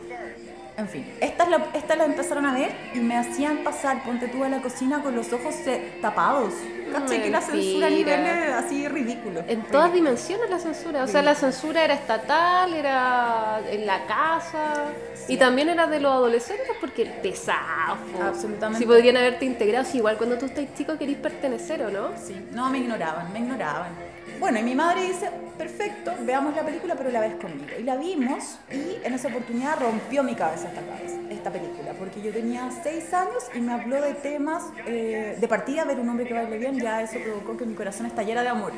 En 0.78 0.88
fin, 0.88 1.10
estas 1.20 1.48
la, 1.48 1.66
estas 1.72 1.96
la 1.96 2.04
empezaron 2.04 2.44
a 2.44 2.52
ver 2.52 2.70
y 2.94 2.98
me 2.98 3.16
hacían 3.16 3.64
pasar, 3.64 4.02
ponte 4.04 4.28
tú 4.28 4.44
a 4.44 4.48
la 4.48 4.60
cocina 4.60 5.02
con 5.02 5.16
los 5.16 5.32
ojos 5.32 5.54
eh, 5.66 5.98
tapados. 6.02 6.52
¿Cachai? 6.92 7.22
Que 7.22 7.30
la 7.30 7.40
censura 7.40 7.86
a 7.86 7.90
niveles 7.90 8.52
así 8.54 8.86
ridículos. 8.86 9.44
En 9.48 9.62
todas 9.62 9.92
dimensiones 9.92 10.48
la 10.50 10.58
censura. 10.58 11.02
O 11.02 11.06
sea, 11.06 11.22
la 11.22 11.34
censura 11.34 11.82
era 11.82 11.94
estatal, 11.94 12.74
era 12.74 13.60
en 13.70 13.86
la 13.86 14.06
casa. 14.06 14.84
Y 15.28 15.36
también 15.36 15.68
era 15.68 15.86
de 15.86 15.98
los 15.98 16.12
adolescentes 16.12 16.68
porque 16.80 17.06
pesado. 17.06 17.96
po. 18.12 18.22
Absolutamente. 18.22 18.78
Si 18.78 18.86
podrían 18.86 19.16
haberte 19.16 19.44
integrado. 19.44 19.84
Si 19.84 19.98
igual 19.98 20.16
cuando 20.16 20.38
tú 20.38 20.46
estás 20.46 20.64
chico 20.76 20.96
querís 20.96 21.16
pertenecer 21.16 21.82
o 21.82 21.90
no. 21.90 22.10
Sí, 22.16 22.36
no, 22.52 22.70
me 22.70 22.78
ignoraban, 22.78 23.32
me 23.32 23.40
ignoraban. 23.40 23.92
Bueno, 24.38 24.58
y 24.58 24.62
mi 24.62 24.74
madre 24.74 25.08
dice, 25.08 25.30
perfecto, 25.56 26.12
veamos 26.20 26.54
la 26.54 26.62
película, 26.62 26.94
pero 26.94 27.10
la 27.10 27.20
ves 27.20 27.34
conmigo. 27.36 27.70
Y 27.78 27.82
la 27.82 27.96
vimos 27.96 28.58
y 28.70 29.04
en 29.04 29.14
esa 29.14 29.28
oportunidad 29.28 29.78
rompió 29.80 30.22
mi 30.22 30.34
cabeza 30.34 30.68
esta, 30.68 30.82
cabeza, 30.82 31.16
esta 31.30 31.50
película, 31.50 31.92
porque 31.98 32.20
yo 32.20 32.32
tenía 32.32 32.70
seis 32.82 33.12
años 33.14 33.44
y 33.54 33.60
me 33.60 33.72
habló 33.72 34.00
de 34.00 34.14
temas, 34.14 34.64
eh, 34.86 35.36
de 35.40 35.48
partida, 35.48 35.84
ver 35.84 35.98
un 35.98 36.08
hombre 36.08 36.26
que 36.26 36.34
baile 36.34 36.58
bien, 36.58 36.78
ya 36.78 37.02
eso 37.02 37.18
provocó 37.18 37.56
que 37.56 37.64
mi 37.64 37.74
corazón 37.74 38.06
estallara 38.06 38.42
de 38.42 38.48
amor. 38.48 38.72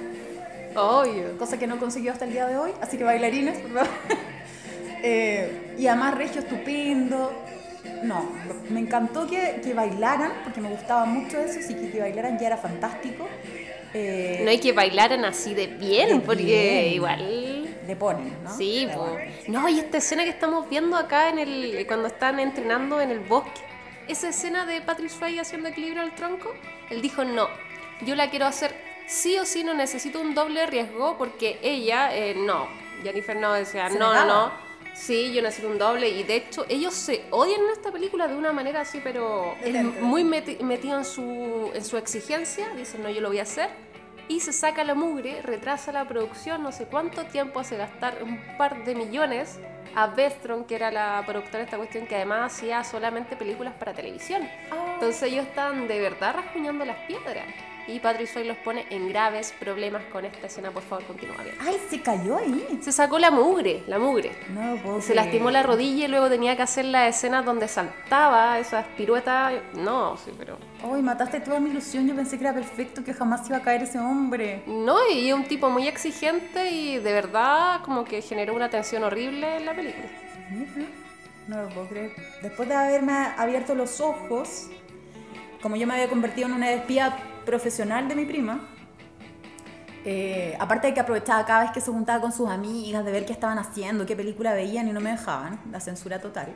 Obvio. 0.76 1.36
Cosa 1.38 1.58
que 1.58 1.66
no 1.66 1.78
consiguió 1.78 2.12
hasta 2.12 2.24
el 2.24 2.32
día 2.32 2.46
de 2.46 2.56
hoy, 2.56 2.70
así 2.80 2.96
que 2.96 3.04
bailarines, 3.04 3.58
por 3.58 3.72
favor. 3.72 3.88
Eh, 5.00 5.76
y 5.78 5.86
además 5.86 6.16
Regio 6.16 6.40
estupendo. 6.40 7.32
No, 8.02 8.28
me 8.68 8.80
encantó 8.80 9.28
que, 9.28 9.60
que 9.62 9.72
bailaran, 9.72 10.32
porque 10.42 10.60
me 10.60 10.68
gustaba 10.68 11.04
mucho 11.04 11.38
eso, 11.38 11.60
sí 11.64 11.74
que 11.74 11.92
que 11.92 12.00
bailaran 12.00 12.36
ya 12.36 12.48
era 12.48 12.56
fantástico. 12.56 13.28
Eh, 13.98 14.40
No 14.44 14.50
hay 14.50 14.58
que 14.60 14.72
bailaran 14.72 15.24
así 15.24 15.54
de 15.54 15.66
bien, 15.66 16.20
De 16.20 16.26
porque 16.26 16.42
bien. 16.44 16.92
igual. 16.94 17.64
le 17.86 17.96
ponen, 17.96 18.36
¿no? 18.44 18.54
Sí, 18.56 18.86
Le 18.86 18.92
po. 18.94 19.06
ponen. 19.06 19.34
No, 19.48 19.68
y 19.68 19.78
esta 19.78 19.98
escena 19.98 20.24
que 20.24 20.30
estamos 20.30 20.68
viendo 20.68 20.96
acá 20.96 21.30
en 21.30 21.38
el 21.38 21.84
cuando 21.86 22.08
están 22.08 22.38
entrenando 22.38 23.00
en 23.00 23.10
el 23.10 23.20
bosque, 23.20 23.60
esa 24.08 24.28
escena 24.28 24.64
de 24.66 24.80
Patrick 24.82 25.10
Swayze 25.10 25.40
haciendo 25.40 25.68
equilibrio 25.68 26.02
al 26.02 26.14
tronco, 26.14 26.52
él 26.90 27.00
dijo, 27.02 27.24
"No, 27.24 27.48
yo 28.06 28.14
la 28.14 28.30
quiero 28.30 28.46
hacer 28.46 28.74
sí 29.06 29.38
o 29.38 29.44
sí 29.46 29.64
no 29.64 29.72
necesito 29.74 30.20
un 30.20 30.34
doble 30.34 30.66
riesgo 30.66 31.16
porque 31.18 31.58
ella, 31.62 32.14
eh, 32.14 32.34
no, 32.36 32.68
Jennifer 33.02 33.36
no 33.36 33.52
decía, 33.54 33.88
Se 33.88 33.98
no, 33.98 34.24
no, 34.26 34.52
sí, 34.94 35.32
yo 35.32 35.40
necesito 35.40 35.68
un 35.68 35.78
doble 35.78 36.08
y 36.10 36.22
de 36.24 36.36
hecho 36.36 36.66
ellos 36.68 36.92
se 36.92 37.22
odian 37.30 37.60
en 37.62 37.70
esta 37.70 37.90
película 37.90 38.28
de 38.28 38.34
una 38.36 38.52
manera 38.52 38.82
así, 38.82 39.00
pero 39.02 39.54
él 39.64 39.82
muy 40.02 40.24
meti- 40.24 40.60
metido 40.60 40.98
en 40.98 41.04
su, 41.06 41.70
en 41.74 41.84
su 41.84 41.96
exigencia, 41.96 42.68
dice, 42.76 42.98
no, 42.98 43.08
yo 43.08 43.20
lo 43.22 43.28
voy 43.28 43.38
a 43.38 43.42
hacer. 43.44 43.70
Y 44.28 44.40
se 44.40 44.52
saca 44.52 44.84
la 44.84 44.94
mugre, 44.94 45.40
retrasa 45.42 45.90
la 45.90 46.06
producción, 46.06 46.62
no 46.62 46.70
sé 46.70 46.84
cuánto 46.84 47.24
tiempo 47.24 47.60
hace 47.60 47.78
gastar 47.78 48.22
un 48.22 48.38
par 48.58 48.84
de 48.84 48.94
millones 48.94 49.58
a 49.94 50.06
Bethron, 50.08 50.64
que 50.64 50.74
era 50.74 50.90
la 50.90 51.22
productora 51.26 51.58
de 51.58 51.64
esta 51.64 51.78
cuestión, 51.78 52.06
que 52.06 52.14
además 52.14 52.52
hacía 52.52 52.84
solamente 52.84 53.36
películas 53.36 53.72
para 53.78 53.94
televisión. 53.94 54.42
Ah. 54.70 54.92
Entonces 54.94 55.22
ellos 55.22 55.46
estaban 55.46 55.88
de 55.88 56.00
verdad 56.00 56.34
rasguñando 56.36 56.84
las 56.84 56.98
piedras. 57.06 57.46
Y 57.88 58.00
Patrick 58.00 58.28
Swayze 58.28 58.46
los 58.46 58.58
pone 58.58 58.84
en 58.90 59.08
graves 59.08 59.54
problemas 59.58 60.04
con 60.12 60.26
esta 60.26 60.46
escena. 60.46 60.70
Por 60.70 60.82
favor, 60.82 61.04
continúa 61.06 61.42
bien. 61.42 61.56
Ay, 61.60 61.80
se 61.88 62.02
cayó 62.02 62.36
ahí. 62.36 62.78
Se 62.82 62.92
sacó 62.92 63.18
la 63.18 63.30
mugre, 63.30 63.82
la 63.86 63.98
mugre. 63.98 64.30
No 64.50 64.74
lo 64.74 64.82
puedo 64.82 65.00
Se 65.00 65.14
lastimó 65.14 65.50
la 65.50 65.62
rodilla 65.62 66.04
y 66.04 66.08
luego 66.08 66.28
tenía 66.28 66.54
que 66.54 66.62
hacer 66.62 66.84
las 66.84 67.16
escenas 67.16 67.46
donde 67.46 67.66
saltaba, 67.66 68.58
esas 68.58 68.84
piruetas. 68.96 69.54
No, 69.72 70.18
sí, 70.18 70.32
pero. 70.36 70.58
Ay, 70.84 71.00
mataste 71.00 71.40
toda 71.40 71.60
mi 71.60 71.70
ilusión. 71.70 72.06
Yo 72.06 72.14
pensé 72.14 72.36
que 72.36 72.44
era 72.44 72.52
perfecto, 72.52 73.02
que 73.02 73.14
jamás 73.14 73.48
iba 73.48 73.56
a 73.56 73.62
caer 73.62 73.84
ese 73.84 73.98
hombre. 73.98 74.62
No, 74.66 74.98
y 75.10 75.32
un 75.32 75.44
tipo 75.44 75.70
muy 75.70 75.88
exigente 75.88 76.70
y 76.70 76.98
de 76.98 77.12
verdad 77.14 77.80
como 77.82 78.04
que 78.04 78.20
generó 78.20 78.54
una 78.54 78.68
tensión 78.68 79.02
horrible 79.02 79.56
en 79.56 79.64
la 79.64 79.74
película. 79.74 80.08
No 81.48 81.62
lo 81.62 81.68
puedo 81.70 81.88
creer. 81.88 82.12
Después 82.42 82.68
de 82.68 82.74
haberme 82.74 83.14
abierto 83.38 83.74
los 83.74 84.02
ojos, 84.02 84.68
como 85.62 85.76
yo 85.76 85.86
me 85.86 85.94
había 85.94 86.08
convertido 86.08 86.46
en 86.48 86.54
una 86.54 86.70
espía 86.72 87.16
profesional 87.52 88.06
de 88.08 88.14
mi 88.14 88.26
prima, 88.26 88.60
eh, 90.04 90.54
aparte 90.60 90.88
de 90.88 90.94
que 90.94 91.00
aprovechaba 91.00 91.46
cada 91.46 91.62
vez 91.62 91.70
que 91.72 91.80
se 91.80 91.90
juntaba 91.90 92.20
con 92.20 92.30
sus 92.30 92.48
amigas, 92.50 93.04
de 93.06 93.10
ver 93.10 93.24
qué 93.24 93.32
estaban 93.32 93.58
haciendo, 93.58 94.04
qué 94.04 94.14
película 94.14 94.52
veían 94.52 94.86
y 94.86 94.92
no 94.92 95.00
me 95.00 95.10
dejaban, 95.12 95.58
la 95.72 95.80
censura 95.80 96.20
total, 96.20 96.48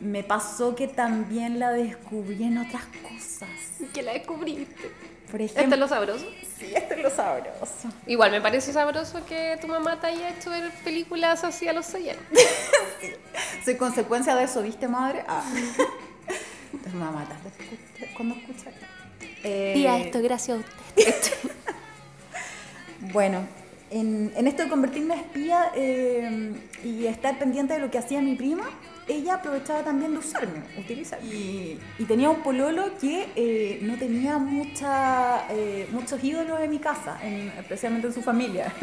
me 0.00 0.24
pasó 0.24 0.74
que 0.74 0.88
también 0.88 1.60
la 1.60 1.70
descubrí 1.70 2.42
en 2.42 2.58
otras 2.58 2.82
cosas. 3.02 3.48
Que 3.94 4.02
la 4.02 4.12
descubriste. 4.12 4.90
Por 5.30 5.40
¿Esto 5.40 5.60
es 5.60 5.78
lo 5.78 5.88
sabroso? 5.88 6.26
sí, 6.58 6.72
esto 6.74 6.94
es 6.94 7.02
lo 7.02 7.10
sabroso. 7.10 7.88
Igual 8.06 8.30
me 8.32 8.40
parece 8.40 8.72
sabroso 8.72 9.24
que 9.24 9.56
tu 9.60 9.68
mamá 9.68 10.00
te 10.00 10.08
haya 10.08 10.30
hecho 10.30 10.50
ver 10.50 10.70
películas 10.84 11.44
así 11.44 11.68
a 11.68 11.72
los 11.72 11.94
años. 11.94 12.16
Soy 13.64 13.76
consecuencia 13.76 14.34
de 14.34 14.44
eso, 14.44 14.62
¿viste, 14.62 14.88
madre? 14.88 15.24
Ah. 15.28 15.42
Entonces 16.72 17.28
después- 17.44 18.10
cuando 18.16 18.34
escucha 18.34 18.70
esto. 18.70 18.86
Eh, 19.48 19.72
Tía, 19.74 19.98
esto 19.98 20.20
gracias 20.22 20.58
a 20.58 20.60
usted. 20.60 21.14
Bueno, 23.12 23.46
en, 23.90 24.32
en 24.36 24.46
esto 24.48 24.64
de 24.64 24.68
convertirme 24.68 25.14
en 25.14 25.20
espía 25.20 25.70
eh, 25.76 26.52
y 26.82 27.06
estar 27.06 27.38
pendiente 27.38 27.74
de 27.74 27.78
lo 27.80 27.90
que 27.90 27.98
hacía 27.98 28.20
mi 28.20 28.34
prima, 28.34 28.64
ella 29.06 29.34
aprovechaba 29.34 29.82
también 29.82 30.12
de 30.12 30.18
usarme, 30.18 30.62
utilizarme. 30.78 31.26
Y, 31.28 31.78
y 31.98 32.04
tenía 32.04 32.30
un 32.30 32.42
pololo 32.42 32.98
que 33.00 33.28
eh, 33.36 33.78
no 33.82 33.96
tenía 33.96 34.38
mucha, 34.38 35.46
eh, 35.50 35.86
muchos 35.92 36.24
ídolos 36.24 36.58
en 36.60 36.70
mi 36.70 36.78
casa, 36.78 37.18
en- 37.22 37.52
especialmente 37.58 38.08
en 38.08 38.14
su 38.14 38.22
familia. 38.22 38.72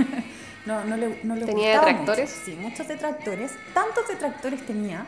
No, 0.66 0.82
no 0.86 0.96
le, 0.96 1.20
no 1.24 1.36
le 1.36 1.44
¿Tenía 1.46 1.74
gustaba 1.74 1.88
detractores? 1.88 2.30
mucho. 2.40 2.46
Sí, 2.46 2.58
muchos 2.58 2.88
detractores. 2.88 3.52
Tantos 3.74 4.08
detractores 4.08 4.66
tenía 4.66 5.06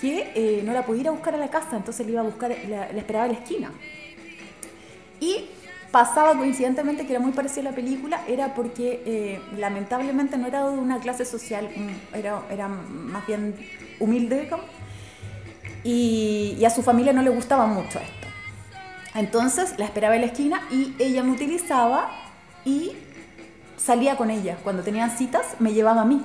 que 0.00 0.32
eh, 0.34 0.62
no 0.64 0.72
la 0.72 0.86
podía 0.86 1.02
ir 1.02 1.08
a 1.08 1.10
buscar 1.10 1.34
a 1.34 1.36
la 1.36 1.50
casa, 1.50 1.76
entonces 1.76 2.06
le 2.06 2.12
iba 2.12 2.22
a 2.22 2.24
buscar, 2.24 2.56
la, 2.70 2.90
la 2.90 2.98
esperaba 2.98 3.26
en 3.26 3.32
la 3.32 3.38
esquina. 3.38 3.70
Y 5.20 5.46
pasaba 5.90 6.36
coincidentemente 6.36 7.06
que 7.06 7.12
era 7.12 7.20
muy 7.20 7.32
parecida 7.32 7.62
a 7.62 7.70
la 7.70 7.74
película, 7.76 8.20
era 8.28 8.54
porque 8.54 9.02
eh, 9.06 9.40
lamentablemente 9.56 10.36
no 10.36 10.46
era 10.46 10.68
de 10.68 10.78
una 10.78 10.98
clase 11.00 11.24
social, 11.24 11.68
mm, 11.74 12.16
era, 12.16 12.42
era 12.50 12.68
más 12.68 13.26
bien 13.26 13.54
humilde, 13.98 14.48
y, 15.84 16.56
y 16.58 16.64
a 16.64 16.70
su 16.70 16.82
familia 16.82 17.12
no 17.12 17.22
le 17.22 17.30
gustaba 17.30 17.66
mucho 17.66 17.98
esto. 17.98 18.26
Entonces 19.14 19.74
la 19.78 19.84
esperaba 19.86 20.14
en 20.14 20.20
la 20.22 20.26
esquina 20.28 20.62
y 20.70 20.94
ella 20.98 21.22
me 21.22 21.32
utilizaba 21.32 22.10
y 22.64 22.92
salía 23.76 24.16
con 24.16 24.30
ella. 24.30 24.58
Cuando 24.62 24.82
tenían 24.82 25.10
citas 25.16 25.56
me 25.58 25.72
llevaba 25.72 26.02
a 26.02 26.04
mí. 26.04 26.20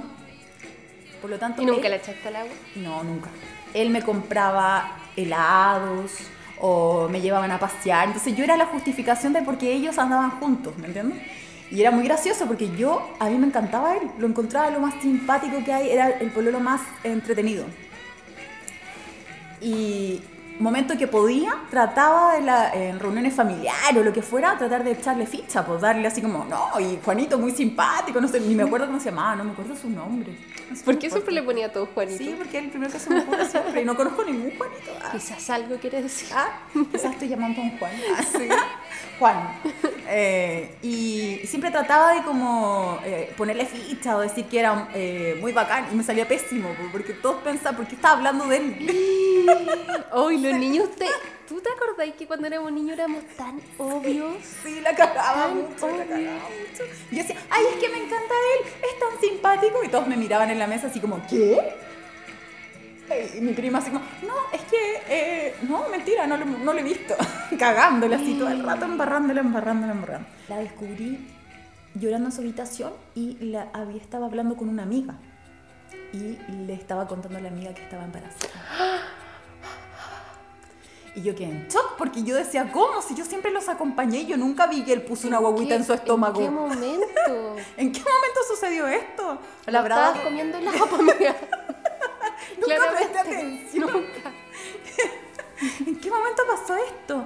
Por 1.21 1.29
lo 1.29 1.39
tanto, 1.39 1.62
¿Y 1.62 1.65
nunca 1.65 1.85
él- 1.88 1.91
le 1.91 1.97
echaste 1.97 2.27
al 2.27 2.35
agua? 2.35 2.51
no, 2.75 3.03
nunca. 3.03 3.29
Él 3.73 3.89
me 3.89 4.01
compraba 4.01 4.97
helados 5.15 6.12
o 6.65 7.10
me 7.10 7.20
llevaban 7.20 7.51
a 7.51 7.60
pasear. 7.60 8.08
Entonces 8.08 8.38
yo 8.38 8.43
era 8.46 8.55
la 8.55 8.67
justificación 8.67 9.34
de 9.34 9.41
por 9.41 9.58
qué 9.58 9.74
ellos 9.74 9.98
andaban 9.98 10.32
juntos, 10.39 10.74
¿me 10.77 10.88
entiendes? 10.88 11.22
Y 11.70 11.82
era 11.82 11.91
muy 11.91 12.05
gracioso 12.05 12.46
porque 12.48 12.74
yo, 12.77 13.10
a 13.20 13.29
mí 13.29 13.38
me 13.38 13.48
encantaba 13.48 13.98
él. 13.98 14.10
Lo 14.17 14.27
encontraba 14.27 14.70
lo 14.70 14.79
más 14.79 14.93
simpático 15.01 15.62
que 15.65 15.74
hay, 15.74 15.89
era 15.89 16.12
el 16.12 16.32
pololo 16.32 16.62
más 16.62 16.79
entretenido. 17.03 17.65
Y 19.60 20.22
momento 20.63 20.98
que 20.98 21.08
podía, 21.08 21.55
trataba 21.70 22.36
de 22.36 22.41
la, 22.41 22.74
en 22.74 23.00
reuniones 23.00 23.34
familiares 23.34 23.98
o 23.98 24.03
lo 24.03 24.13
que 24.13 24.22
fuera, 24.22 24.58
tratar 24.58 24.84
de 24.84 24.91
echarle 24.91 25.25
ficha, 25.27 25.65
pues 25.65 25.82
darle 25.82 26.08
así 26.08 26.22
como, 26.22 26.46
no, 26.46 26.79
y 26.79 27.00
Juanito 27.03 27.38
muy 27.38 27.51
simpático, 27.51 28.20
no 28.20 28.27
sé, 28.27 28.39
ni 28.39 28.55
me 28.55 28.63
acuerdo 28.63 28.88
cómo 28.88 29.00
se 29.00 29.10
llamaba, 29.10 29.36
no 29.36 29.43
me 29.43 29.51
acuerdo 29.51 29.75
su 29.75 29.89
nombre. 29.89 30.36
No 30.70 30.75
sé, 30.75 30.84
¿Por 30.84 30.98
qué 30.98 31.10
siempre 31.10 31.34
le 31.34 31.43
ponía 31.43 31.72
todo 31.72 31.88
Juanito? 31.93 32.17
Sí, 32.17 32.34
porque 32.38 32.58
es 32.58 32.63
el 32.63 32.70
primero 32.72 32.91
que 32.91 33.00
se 33.00 33.10
me 33.10 33.20
ocurre 33.20 33.46
siempre 33.46 33.82
y 33.82 33.86
no 33.86 33.96
conozco 33.96 34.24
ningún 34.24 34.58
Juanito. 34.58 34.91
Ah, 35.03 35.10
Quizás 35.12 35.50
algo 35.50 35.75
quiere 35.77 36.01
decir. 36.01 36.29
ah, 36.34 36.48
quizás 36.91 37.12
estoy 37.12 37.27
llamando 37.27 37.62
a 37.62 37.65
un 37.65 37.77
Juan. 37.77 37.91
Ah, 38.17 38.24
sí. 38.24 38.50
Juan. 39.20 39.38
Eh, 40.10 40.75
y 40.82 41.46
siempre 41.48 41.72
trataba 41.72 42.13
de 42.13 42.24
como 42.24 43.00
eh, 43.05 43.34
ponerle 43.38 43.65
ficha 43.65 44.15
o 44.17 44.20
decir 44.20 44.46
que 44.46 44.60
era 44.60 44.89
eh, 44.93 45.38
muy 45.39 45.51
bacán 45.51 45.86
y 45.91 45.96
me 45.96 46.03
salía 46.03 46.27
pésimo 46.27 46.70
po, 46.70 46.84
porque 46.91 47.13
todos 47.13 47.41
pensaban, 47.41 47.77
¿por 47.77 47.88
qué 47.88 47.96
estaba 47.96 48.17
hablando 48.17 48.48
de 48.48 48.58
él? 48.58 49.46
Hoy 50.12 50.38
los 50.53 50.60
niños 50.69 50.95
te... 50.95 51.05
¿Tú 51.48 51.60
te 51.60 51.69
acordáis 51.69 52.15
que 52.15 52.25
cuando 52.25 52.48
éramos 52.48 52.72
niños 52.72 52.93
éramos 52.93 53.24
tan 53.38 53.60
obvios? 53.77 54.38
Sí, 54.63 54.79
la 54.81 54.95
cagaba 54.95 55.50
mucho, 55.50 55.88
la 55.88 55.93
obvio. 55.93 56.07
cagaba 56.07 56.50
mucho. 56.50 56.83
Y 57.12 57.15
yo 57.15 57.22
decía, 57.22 57.38
ay, 57.50 57.63
es 57.74 57.79
que 57.81 57.89
me 57.89 57.98
encanta 57.98 58.33
él, 58.33 58.67
es 58.81 59.00
tan 59.00 59.19
simpático. 59.22 59.83
Y 59.83 59.89
todos 59.89 60.07
me 60.07 60.15
miraban 60.15 60.50
en 60.50 60.60
la 60.60 60.67
mesa 60.67 60.88
así 60.88 61.00
como, 61.00 61.22
¿qué? 61.27 61.75
Y 63.38 63.41
mi 63.41 63.53
prima 63.53 63.79
así 63.79 63.91
como, 63.91 64.05
no, 64.25 64.33
es 64.53 64.62
que, 64.62 65.01
eh, 65.10 65.55
no, 65.67 65.89
mentira, 65.89 66.25
no 66.25 66.38
lo, 66.38 66.45
no 66.45 66.74
lo 66.74 66.79
he 66.79 66.83
visto. 66.83 67.13
Cagándola 67.60 68.15
así 68.15 68.36
todo 68.36 68.50
el 68.50 68.63
rato, 68.63 68.86
embarrándola, 68.86 69.41
embarrándola, 69.41 69.93
embarrándola. 69.93 70.36
La 70.48 70.57
descubrí 70.57 71.27
llorando 71.95 72.29
en 72.29 72.31
su 72.31 72.41
habitación 72.41 72.93
y 73.13 73.38
la, 73.51 73.69
había, 73.74 74.01
estaba 74.01 74.25
hablando 74.25 74.55
con 74.55 74.69
una 74.69 74.83
amiga. 74.83 75.15
Y 76.13 76.38
le 76.65 76.74
estaba 76.74 77.07
contando 77.07 77.38
a 77.38 77.41
la 77.41 77.50
amiga 77.50 77.74
que 77.74 77.83
estaba 77.83 78.05
embarazada. 78.05 79.03
Y 81.15 81.22
yo 81.22 81.36
quedé 81.36 81.46
en 81.51 81.67
shock 81.67 81.96
porque 81.98 82.24
yo 82.24 82.36
decía, 82.36 82.72
¿cómo? 82.72 83.01
Si 83.01 83.13
yo 83.13 83.24
siempre 83.24 83.51
los 83.51 83.70
acompañé, 83.70 84.25
yo 84.25 84.36
nunca 84.36 84.65
vi 84.67 84.84
que 84.84 84.93
él 84.93 85.03
puso 85.03 85.27
una 85.27 85.38
guaguita 85.38 85.70
¿Qué- 85.70 85.75
en 85.75 85.86
su 85.86 85.93
estómago. 85.93 86.39
¿En 86.41 86.46
qué 86.48 86.51
momento? 86.51 87.55
¿En 87.77 87.91
qué 87.91 88.00
momento 88.00 88.39
sucedió 88.50 88.88
esto? 88.88 89.38
La 89.67 89.82
verdad, 89.84 90.08
estabas 90.08 90.24
comiendo 90.27 90.58
helado, 90.58 90.96
amiga. 90.96 91.36
nunca 92.60 92.91
presté 92.96 93.20
atención. 93.20 93.89
¿En 95.88 95.96
qué 95.98 96.10
momento 96.10 96.41
pasó 96.50 96.75
esto? 96.75 97.25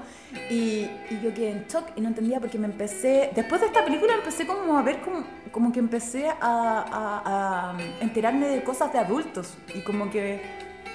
Y, 0.50 0.82
y 1.10 1.22
yo 1.24 1.34
quedé 1.34 1.51
en 1.51 1.65
shock 1.67 1.86
y 1.96 2.01
no 2.01 2.10
entendía 2.10 2.39
porque 2.39 2.60
me 2.60 2.67
empecé, 2.67 3.32
después 3.34 3.62
de 3.62 3.67
esta 3.67 3.84
película 3.84 4.13
empecé 4.13 4.46
como 4.46 4.77
a 4.77 4.82
ver 4.84 5.00
como, 5.01 5.24
como 5.51 5.72
que 5.72 5.79
empecé 5.79 6.29
a, 6.29 6.36
a- 6.41 7.72
a 7.72 7.77
enterarme 8.01 8.48
de 8.50 8.63
cosas 8.63 8.91
de 8.94 9.00
adultos 9.00 9.53
y 9.74 9.82
como 9.82 10.12
que 10.12 10.41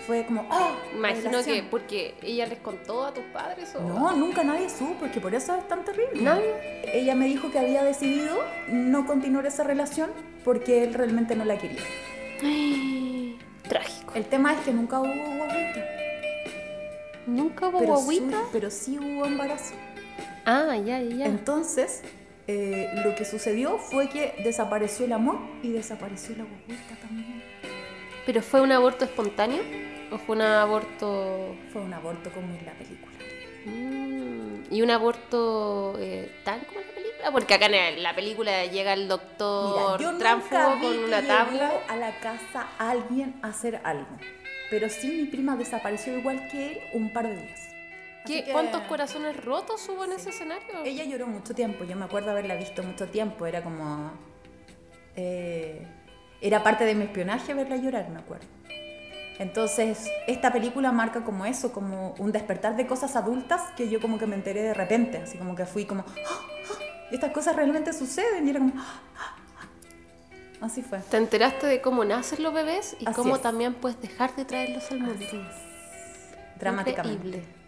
fue 0.07 0.25
como, 0.27 0.47
¡ah! 0.51 0.73
Imagino 0.95 1.25
revelación. 1.31 1.57
que 1.57 1.63
porque 1.65 2.15
ella 2.23 2.47
les 2.47 2.59
contó 2.59 3.05
a 3.05 3.15
tus 3.15 3.25
padres 3.27 3.75
o... 3.75 3.81
No, 3.83 4.13
nunca 4.17 4.43
nadie 4.45 4.69
supo, 4.69 5.07
es 5.07 5.13
que 5.13 5.21
por 5.21 5.35
eso 5.35 5.55
es 5.57 5.67
tan 5.69 5.85
terrible. 5.85 6.23
¿Nadie? 6.23 6.55
Ella 6.93 7.15
me 7.15 7.27
dijo 7.27 7.51
que 7.51 7.59
había 7.59 7.83
decidido 7.85 8.37
no 8.69 9.07
continuar 9.07 9.47
esa 9.47 9.65
relación 9.65 10.11
porque 10.45 10.85
él 10.85 10.95
realmente 10.95 11.37
no 11.37 11.45
la 11.45 11.57
quería. 11.59 11.81
Trágico. 13.69 14.15
El 14.15 14.27
tema 14.27 14.53
es 14.55 14.61
que 14.61 14.73
nunca 14.73 15.01
hubo 15.01 15.07
guaguita. 15.09 15.85
¿Nunca 17.27 17.69
hubo 17.69 17.79
Pero, 17.79 17.95
guaguita? 17.95 18.37
sí- 18.39 18.49
pero 18.53 18.71
sí 18.71 18.99
hubo 18.99 19.25
embarazo. 19.27 19.75
Ah, 20.45 20.77
ya, 20.77 21.01
ya, 21.01 21.17
ya. 21.17 21.27
Entonces, 21.27 22.03
eh, 22.49 22.91
lo 23.05 23.15
que 23.15 23.25
sucedió 23.25 23.79
fue 23.79 24.09
que 24.09 24.35
desapareció 24.43 25.07
el 25.07 25.13
amor 25.13 25.39
y 25.63 25.71
desapareció 25.71 26.35
la 26.37 26.45
guaguita 26.45 26.97
también. 27.01 27.43
¿Pero 28.27 28.43
fue 28.43 28.61
un 28.61 28.73
aborto 28.73 29.05
espontáneo? 29.05 29.63
¿O 30.13 30.19
fue 30.19 30.37
un 30.37 30.43
aborto... 30.43 31.57
Fue 31.73 31.81
un 31.83 31.93
aborto 31.95 32.31
como 32.31 32.55
en 32.55 32.67
la 32.67 32.73
película. 32.73 33.13
Mm, 33.65 34.65
¿Y 34.75 34.83
un 34.83 34.91
aborto 34.91 35.95
eh, 35.99 36.31
tan 36.45 36.61
como 36.61 36.81
en 36.81 36.87
la 36.89 36.93
película? 36.95 37.31
Porque 37.33 37.55
acá 37.55 37.67
en 37.67 38.03
la 38.03 38.15
película 38.15 38.65
llega 38.67 38.93
el 38.93 39.09
doctor 39.09 39.99
vi 39.99 40.05
con 40.87 40.99
una 41.05 41.21
llegó 41.21 41.29
tabla. 41.35 41.73
a 41.89 41.97
la 41.97 42.19
casa 42.21 42.69
alguien 42.79 43.35
a 43.43 43.49
hacer 43.49 43.81
algo. 43.85 44.17
Pero 44.71 44.89
sí 44.89 45.09
mi 45.09 45.25
prima 45.27 45.57
desapareció 45.57 46.17
igual 46.19 46.49
que 46.49 46.73
él 46.73 46.79
un 46.95 47.13
par 47.13 47.29
de 47.29 47.37
días. 47.37 47.61
¿Qué, 48.27 48.45
que- 48.45 48.53
¿Cuántos 48.53 48.83
corazones 48.83 49.43
rotos 49.45 49.89
hubo 49.89 50.05
en 50.05 50.13
ese 50.13 50.31
escenario? 50.31 50.85
Ella 50.85 51.05
lloró 51.05 51.27
mucho 51.27 51.55
tiempo, 51.55 51.85
yo 51.85 51.97
me 51.97 52.05
acuerdo 52.05 52.31
haberla 52.31 52.55
visto 52.57 52.83
mucho 52.83 53.09
tiempo, 53.09 53.47
era 53.47 53.63
como... 53.63 54.13
eh, 55.17 55.87
era 56.41 56.63
parte 56.63 56.85
de 56.85 56.95
mi 56.95 57.05
espionaje 57.05 57.55
verla 57.55 57.77
llorar, 57.77 58.09
me 58.11 58.19
acuerdo. 58.21 58.47
Entonces, 59.39 60.09
esta 60.27 60.53
película 60.53 60.93
marca 60.93 61.25
como 61.25 61.45
eso, 61.47 61.73
como 61.73 62.15
un 62.19 62.33
despertar 62.33 62.77
de 62.77 62.87
cosas 62.87 63.17
adultas 63.17 63.63
que 63.77 63.89
yo 63.89 64.01
como 64.01 64.19
que 64.19 64.27
me 64.27 64.37
enteré 64.37 64.63
de 64.63 64.75
repente, 64.75 65.19
así 65.19 65.39
como 65.39 65.57
que 65.57 65.67
fui 65.67 65.85
como... 65.87 66.05
"Ah, 66.07 66.13
ah, 66.29 66.79
estas 67.11 67.33
cosas 67.33 67.57
realmente 67.57 67.93
suceden 67.93 68.47
y 68.47 68.51
era 68.51 68.59
como... 68.61 68.73
"Ah, 68.77 69.01
ah, 69.17 69.37
ah". 69.61 70.67
Así 70.67 70.83
fue. 70.83 70.99
Te 71.01 71.17
enteraste 71.17 71.67
de 71.67 71.81
cómo 71.81 72.05
nacen 72.05 72.43
los 72.43 72.55
bebés 72.55 72.97
y 73.01 73.07
Así 73.07 73.15
cómo 73.17 73.37
es. 73.37 73.43
también 73.43 73.75
puedes 73.75 74.01
dejar 74.01 74.35
de 74.37 74.45
traerlos 74.45 74.91
al 74.93 75.01
mundo. 75.01 75.25
Así 75.27 75.37
es. 75.37 76.59
Dramáticamente. 76.61 77.27
Increíble. 77.29 77.62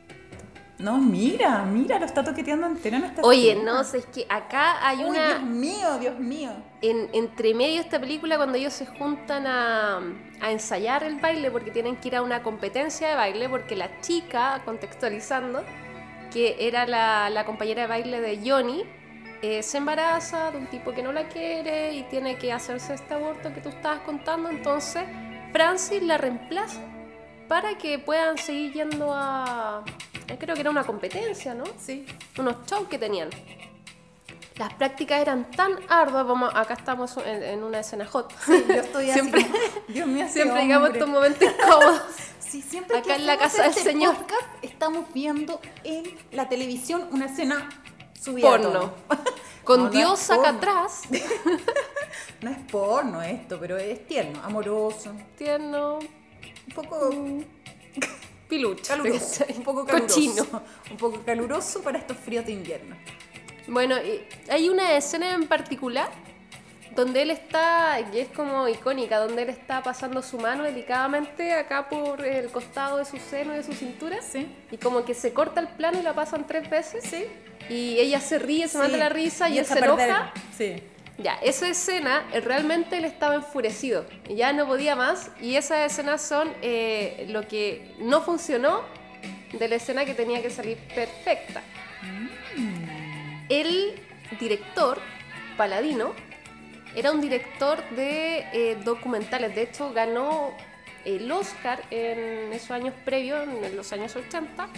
No, 0.79 0.99
mira, 0.99 1.65
mira, 1.65 1.99
lo 2.01 2.05
está 2.07 2.25
toqueteando 2.25 2.67
entero 2.67 2.97
en 2.97 3.05
esta 3.05 3.23
Oye, 3.23 3.53
escena. 3.53 3.73
no, 3.75 3.85
sé, 3.85 3.99
es 3.99 4.07
que 4.07 4.27
acá 4.29 4.87
hay 4.87 5.05
Uy, 5.05 5.11
una... 5.11 5.39
Dios 5.39 5.43
mío, 5.43 5.99
Dios 6.01 6.19
mío. 6.19 6.51
en, 6.83 7.09
entre 7.13 7.55
medio 7.55 7.75
de 7.77 7.81
esta 7.83 8.01
película, 8.01 8.37
cuando 8.37 8.59
ellos 8.59 8.73
se 8.73 8.87
juntan 8.87 9.47
a, 9.47 10.01
a 10.41 10.51
ensayar 10.51 11.05
el 11.05 11.21
baile, 11.21 11.51
porque 11.51 11.71
tienen 11.71 11.97
que 11.97 12.09
ir 12.09 12.17
a 12.17 12.23
una 12.23 12.43
competencia 12.43 13.09
de 13.09 13.15
baile, 13.15 13.49
porque 13.49 13.77
la 13.77 14.01
chica, 14.01 14.63
contextualizando, 14.65 15.65
que 16.33 16.57
era 16.67 16.87
la, 16.87 17.31
la 17.31 17.45
compañera 17.45 17.83
de 17.83 17.89
baile 17.89 18.21
de 18.21 18.41
Johnny, 18.51 18.85
eh, 19.43 19.63
se 19.63 19.79
embaraza 19.79 20.51
de 20.51 20.59
un 20.59 20.67
tipo 20.67 20.93
que 20.93 21.03
no 21.03 21.13
la 21.13 21.29
quiere 21.29 21.93
y 21.95 22.03
tiene 22.05 22.37
que 22.39 22.53
hacerse 22.53 22.95
este 22.95 23.15
aborto 23.15 23.53
que 23.55 23.61
tú 23.61 23.69
estabas 23.69 24.01
contando. 24.01 24.49
Entonces, 24.49 25.05
Francis 25.53 26.03
la 26.03 26.19
reemplaza 26.19 26.81
para 27.49 27.77
que 27.79 27.99
puedan 27.99 28.39
seguir 28.39 28.73
yendo 28.73 29.13
a. 29.15 29.83
eh, 30.29 30.37
Creo 30.39 30.55
que 30.55 30.61
era 30.61 30.71
una 30.71 30.85
competencia, 30.85 31.55
¿no? 31.55 31.65
Sí. 31.79 32.05
unos 32.39 32.57
shows 32.67 32.89
que 32.89 32.99
tenían. 32.99 33.31
Las 34.57 34.73
prácticas 34.75 35.21
eran 35.21 35.51
tan 35.51 35.73
arduas, 35.89 36.25
vamos, 36.27 36.53
acá 36.55 36.75
estamos 36.75 37.17
en, 37.17 37.43
en 37.43 37.65
una 37.65 37.81
escena 37.81 38.07
hot. 38.07 38.33
Sí, 38.47 38.65
yo 38.69 38.75
estoy 38.75 39.11
así 39.11 39.21
Siempre- 39.21 39.43
como, 39.47 39.59
Dios 39.89 40.07
mío, 40.07 40.25
este 40.27 40.43
Siempre 40.43 40.63
llegamos 40.63 40.91
a 40.91 40.93
estos 40.93 41.09
momentos 41.09 41.49
incómodos. 41.53 42.03
Sí, 42.39 42.63
siempre 42.63 43.03
que 43.03 43.11
acá 43.11 43.17
en 43.21 43.27
la 43.27 43.37
casa 43.37 43.63
del 43.63 43.71
este 43.71 43.83
señor. 43.83 44.15
podcast, 44.15 44.43
estamos 44.63 45.13
viendo 45.13 45.61
en 45.83 46.05
la 46.31 46.49
televisión 46.49 47.09
una 47.11 47.27
escena 47.27 47.69
subida 48.21 48.49
Porno. 48.49 48.95
Con 49.65 49.79
No, 49.81 49.85
no 49.87 49.91
Dios 49.91 50.31
acá 50.31 50.53
porno. 50.53 50.59
atrás. 50.59 51.01
No 52.43 52.51
es 52.51 52.59
porno 52.71 53.23
esto, 53.23 53.59
pero 53.59 53.77
es 53.77 54.07
tierno, 54.07 54.41
amoroso, 54.45 55.13
Tierno, 55.37 55.99
un 56.67 56.75
poco 56.75 57.11
pilucho. 58.49 58.85
caluroso, 58.89 59.45
un 59.57 59.63
poco 59.63 59.85
caluroso, 59.85 60.15
Cochino. 60.15 60.63
un 60.91 60.97
poco 60.97 61.23
caluroso 61.25 61.83
para 61.83 61.99
estos 61.99 62.17
fríos 62.17 62.47
de 62.47 62.53
invierno. 62.53 62.97
Bueno, 63.67 63.97
y 63.97 64.23
hay 64.51 64.69
una 64.69 64.97
escena 64.97 65.33
en 65.35 65.47
particular 65.47 66.11
donde 66.95 67.23
él 67.23 67.31
está, 67.31 67.99
y 68.13 68.19
es 68.19 68.29
como 68.29 68.69
icónica, 68.69 69.19
donde 69.19 69.43
él 69.43 69.49
está 69.51 69.83
pasando 69.83 70.23
su 70.23 70.39
mano 70.39 70.63
delicadamente 70.63 71.53
acá 71.53 71.89
por 71.89 72.25
el 72.25 72.51
costado 72.51 72.99
de 72.99 73.05
su 73.05 73.19
seno 73.19 73.53
y 73.53 73.57
de 73.57 73.63
su 73.65 73.73
cintura. 73.73 74.23
Sí. 74.23 74.47
Y 74.71 74.77
como 74.77 75.05
que 75.05 75.15
se 75.15 75.33
corta 75.33 75.61
el 75.61 75.69
plano 75.69 75.99
y 75.99 76.03
la 76.03 76.15
pasan 76.15 76.47
tres 76.47 76.71
veces. 76.71 77.05
Sí. 77.05 77.27
Y 77.69 77.99
ella 77.99 78.21
se 78.21 78.39
ríe, 78.39 78.69
se 78.69 78.85
Sí, 78.85 78.97
la 78.97 79.09
risa 79.09 79.49
y, 79.49 79.59
él 79.59 79.65
echa 79.65 79.75
se 79.75 79.85
enoja. 79.85 80.33
Sí. 80.57 80.83
Ya, 81.19 81.35
esa 81.43 81.69
escena, 81.69 82.25
eh, 82.33 82.41
realmente 82.41 82.97
él 82.97 83.05
estaba 83.05 83.37
enfurecido. 83.37 84.05
Ya 84.29 84.53
no 84.53 84.67
podía 84.67 84.97
más. 84.97 85.31
Y 85.41 85.57
esas 85.57 85.93
escenas 85.93 86.23
son 86.23 86.53
eh, 86.61 87.27
lo 87.29 87.47
que 87.47 87.95
no 88.01 88.21
funcionó 88.23 88.83
de 89.53 89.69
la 89.69 89.77
escena 89.77 90.05
que 90.05 90.15
tenía 90.15 90.43
que 90.43 90.51
salir 90.51 90.77
perfecta. 90.95 91.63
El 93.49 93.95
director, 94.41 94.99
Paladino, 95.57 96.15
era 96.97 97.13
un 97.13 97.21
director 97.21 97.83
de 97.91 98.47
eh, 98.53 98.77
documentales. 98.85 99.55
De 99.55 99.63
hecho, 99.63 99.93
ganó 99.93 100.53
el 101.05 101.31
Oscar 101.31 101.83
en 101.91 102.53
esos 102.53 102.73
años 102.73 102.95
previos, 103.05 103.47
en 103.47 103.77
los 103.77 103.93
años 103.93 104.17
80, 104.17 104.69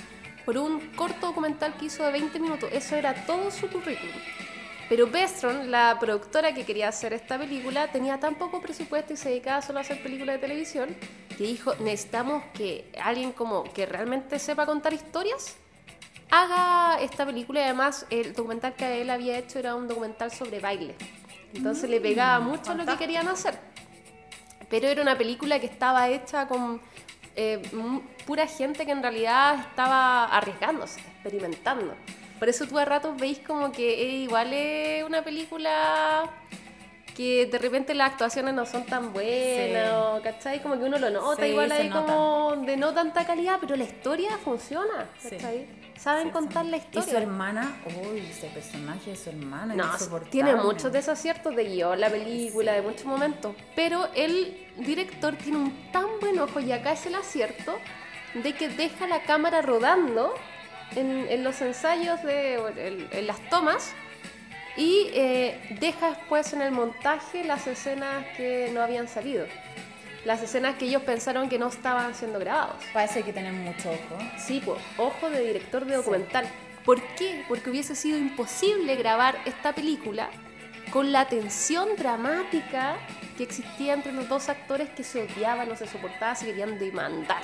por 0.44 0.58
un 0.58 0.80
corto 0.96 1.28
documental 1.28 1.74
que 1.78 1.86
hizo 1.86 2.04
de 2.04 2.12
20 2.12 2.38
minutos. 2.40 2.70
Eso 2.72 2.96
era 2.96 3.14
todo 3.26 3.50
su 3.50 3.68
currículum. 3.68 4.16
Pero 4.88 5.08
Bestron, 5.08 5.70
la 5.70 5.96
productora 5.98 6.54
que 6.54 6.64
quería 6.64 6.88
hacer 6.88 7.12
esta 7.12 7.38
película, 7.38 7.88
tenía 7.90 8.20
tan 8.20 8.36
poco 8.36 8.60
presupuesto 8.60 9.12
y 9.12 9.16
se 9.16 9.30
dedicaba 9.30 9.60
solo 9.60 9.78
a 9.78 9.82
hacer 9.82 10.00
películas 10.02 10.36
de 10.36 10.40
televisión, 10.40 10.96
que 11.36 11.44
dijo, 11.44 11.74
necesitamos 11.80 12.44
que 12.54 12.92
alguien 13.02 13.32
como 13.32 13.64
que 13.64 13.84
realmente 13.84 14.38
sepa 14.38 14.64
contar 14.64 14.92
historias, 14.92 15.56
haga 16.30 17.00
esta 17.00 17.26
película 17.26 17.60
y 17.60 17.64
además 17.64 18.06
el 18.10 18.32
documental 18.32 18.74
que 18.74 19.02
él 19.02 19.10
había 19.10 19.38
hecho 19.38 19.58
era 19.58 19.74
un 19.74 19.88
documental 19.88 20.30
sobre 20.30 20.60
baile. 20.60 20.94
Entonces 21.52 21.90
le 21.90 22.00
pegaba 22.00 22.38
mucho 22.38 22.70
a 22.70 22.74
lo 22.74 22.80
que 22.80 22.86
fantástico. 22.86 22.98
querían 22.98 23.28
hacer. 23.28 23.58
Pero 24.68 24.88
era 24.88 25.02
una 25.02 25.16
película 25.16 25.58
que 25.58 25.66
estaba 25.66 26.08
hecha 26.08 26.46
con 26.46 26.80
eh, 27.34 27.62
pura 28.24 28.46
gente 28.46 28.84
que 28.84 28.92
en 28.92 29.02
realidad 29.02 29.58
estaba 29.68 30.24
arriesgándose, 30.26 31.00
experimentando. 31.00 31.94
Por 32.38 32.48
eso 32.48 32.66
tú 32.66 32.78
a 32.78 32.84
ratos 32.84 33.16
veis 33.18 33.38
como 33.40 33.72
que 33.72 34.02
eh, 34.02 34.08
igual 34.24 34.52
es 34.52 35.04
una 35.04 35.22
película 35.22 36.28
que 37.16 37.46
de 37.46 37.58
repente 37.58 37.94
las 37.94 38.10
actuaciones 38.12 38.52
no 38.52 38.66
son 38.66 38.84
tan 38.84 39.14
buenas, 39.14 40.16
Sí. 40.18 40.22
¿cachai? 40.22 40.62
Como 40.62 40.74
que 40.78 40.84
uno 40.84 40.98
lo 40.98 41.08
nota 41.08 41.42
Sí, 41.42 41.48
igual 41.48 41.72
ahí 41.72 41.88
nota. 41.88 42.12
como 42.12 42.56
de 42.66 42.76
no 42.76 42.92
tanta 42.92 43.24
calidad, 43.26 43.56
pero 43.58 43.74
la 43.74 43.84
historia 43.84 44.36
funciona, 44.44 45.08
Sí. 45.18 45.30
¿cachai? 45.30 45.66
Saben 45.98 46.24
Sí, 46.26 46.30
contar 46.30 46.66
sí. 46.66 46.70
la 46.72 46.76
Y 46.76 46.80
su 46.82 46.86
historia. 46.98 47.18
hermana, 47.20 47.80
uy, 48.04 48.18
ese 48.18 48.48
personaje 48.48 49.12
de 49.12 49.16
su 49.16 49.30
hermana, 49.30 49.74
No, 49.74 49.90
tiene 50.30 50.56
muchos 50.56 50.92
desaciertos 50.92 51.56
de 51.56 51.64
guion, 51.64 51.98
la 51.98 52.10
película, 52.10 52.74
de 52.74 52.82
muchos 52.82 53.06
momentos. 53.06 53.56
Pero 53.74 54.06
el 54.14 54.66
director 54.76 55.36
tiene 55.36 55.56
un 55.56 55.90
tan 55.92 56.04
buen 56.20 56.38
ojo, 56.38 56.60
y 56.60 56.70
acá 56.70 56.92
es 56.92 57.06
el 57.06 57.14
acierto, 57.14 57.78
de 58.34 58.52
que 58.52 58.68
deja 58.68 59.06
la 59.06 59.22
cámara 59.22 59.62
rodando 59.62 60.34
en, 60.94 61.26
en 61.28 61.44
los 61.44 61.60
ensayos, 61.60 62.22
de, 62.22 63.08
en 63.12 63.26
las 63.26 63.40
tomas, 63.48 63.94
y 64.76 65.08
eh, 65.14 65.76
deja 65.80 66.10
después 66.10 66.52
en 66.52 66.62
el 66.62 66.70
montaje 66.70 67.44
las 67.44 67.66
escenas 67.66 68.26
que 68.36 68.70
no 68.72 68.82
habían 68.82 69.08
salido. 69.08 69.46
Las 70.24 70.42
escenas 70.42 70.76
que 70.76 70.86
ellos 70.86 71.02
pensaron 71.02 71.48
que 71.48 71.58
no 71.58 71.68
estaban 71.68 72.14
siendo 72.14 72.38
grabados. 72.38 72.76
Parece 72.92 73.22
que 73.22 73.32
tienen 73.32 73.62
mucho 73.62 73.90
ojo. 73.90 74.18
Sí, 74.38 74.60
pues, 74.64 74.78
ojo 74.98 75.30
de 75.30 75.40
director 75.40 75.84
de 75.86 75.96
documental. 75.96 76.46
¿Por 76.84 77.00
qué? 77.14 77.44
Porque 77.48 77.70
hubiese 77.70 77.94
sido 77.94 78.18
imposible 78.18 78.96
grabar 78.96 79.36
esta 79.44 79.72
película 79.72 80.28
con 80.92 81.10
la 81.10 81.26
tensión 81.26 81.96
dramática 81.96 82.96
que 83.36 83.44
existía 83.44 83.94
entre 83.94 84.12
los 84.12 84.28
dos 84.28 84.48
actores 84.48 84.88
que 84.90 85.04
se 85.04 85.22
odiaban, 85.22 85.68
no 85.68 85.76
se 85.76 85.86
soportaban, 85.86 86.36
se 86.36 86.46
querían 86.46 86.78
demandar. 86.78 87.42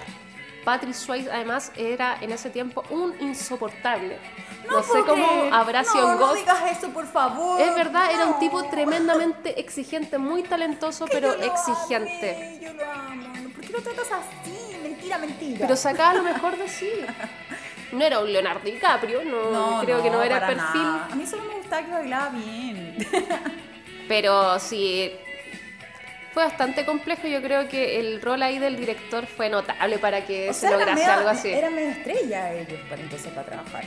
Patrick 0.65 0.95
Swayze 0.95 1.31
además 1.31 1.73
era 1.77 2.17
en 2.21 2.33
ese 2.33 2.51
tiempo 2.51 2.85
un 2.91 3.15
insoportable. 3.21 4.19
No, 4.71 4.83
sé 4.83 5.01
cómo 5.07 5.27
habrá 5.53 5.83
sido 5.85 6.15
no, 6.15 6.19
No 6.21 6.35
digas 6.35 6.59
eso, 6.71 6.91
por 6.91 7.07
favor. 7.07 7.61
Es 7.61 7.75
verdad, 7.75 8.13
era 8.13 8.27
un 8.27 8.39
tipo 8.39 8.63
tremendamente 8.65 9.59
exigente, 9.61 10.19
muy 10.19 10.43
talentoso, 10.45 11.05
Que 11.07 11.13
pero 11.15 11.33
yo 11.37 11.39
lo 11.47 11.53
exigente. 11.53 12.37
amé, 12.37 12.61
yo 12.63 12.73
lo 12.75 12.91
amo. 12.91 13.33
¿Por 13.55 13.61
qué 13.65 13.73
lo 13.73 13.83
tratas 13.83 14.09
así? 14.13 14.77
Mentira, 14.83 15.19
mentira. 15.19 15.59
Pero 15.61 15.77
sacaba 15.77 16.15
lo 16.15 16.23
mejor 16.23 16.57
de 16.57 16.69
sí. 16.69 16.91
No 17.93 18.03
era 18.03 18.21
un 18.21 18.33
Leonardo 18.33 18.61
DiCaprio, 18.65 19.23
no, 19.23 19.81
creo 19.85 20.03
que 20.03 20.09
no 20.09 20.23
era 20.23 20.41
perfil. 20.47 20.57
nada. 20.83 21.09
A 21.13 21.15
mí 21.15 21.27
solo 21.27 21.45
me 21.45 21.57
gustaba 21.57 21.83
que 21.85 21.93
bailaba 21.93 22.31
bien. 22.31 22.97
Pero 24.09 24.59
sí, 24.59 25.13
fue 26.33 26.45
bastante 26.45 26.85
complejo. 26.87 27.27
Yo 27.29 27.41
creo 27.43 27.69
que 27.69 28.01
el 28.01 28.21
rol 28.23 28.43
ahí 28.43 28.59
del 28.59 28.77
director 28.77 29.27
fue 29.27 29.49
notable 29.49 29.99
para 29.99 30.25
que 30.25 30.51
O 30.51 30.53
se 30.53 30.61
sea, 30.61 30.71
lograse 30.73 30.95
medio- 30.95 31.13
algo 31.13 31.29
así. 31.29 31.49
Eran 31.51 31.75
medio 31.75 31.91
estrella 31.91 32.53
ellos 32.55 32.81
para 32.89 33.03
entonces 33.03 33.33
para 33.33 33.47
trabajar. 33.47 33.85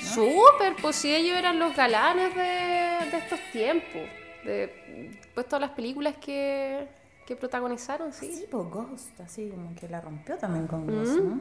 Súper, 0.00 0.74
pues 0.80 0.96
sí, 0.96 1.14
ellos 1.14 1.36
eran 1.36 1.58
los 1.58 1.74
galanes 1.76 2.34
de, 2.34 3.10
de 3.10 3.18
estos 3.18 3.40
tiempos. 3.52 4.02
De 4.44 5.10
pues 5.34 5.46
todas 5.46 5.60
las 5.60 5.70
películas 5.70 6.14
que, 6.20 6.86
que 7.26 7.36
protagonizaron, 7.36 8.12
sí. 8.12 8.34
Sí, 8.34 8.44
pues 8.50 8.68
Ghost, 8.68 9.20
así 9.20 9.48
como 9.50 9.74
que 9.76 9.88
la 9.88 10.00
rompió 10.00 10.36
también 10.36 10.66
con 10.66 10.84
Mm. 10.86 10.90
Ghost, 10.98 11.18
¿no? 11.20 11.40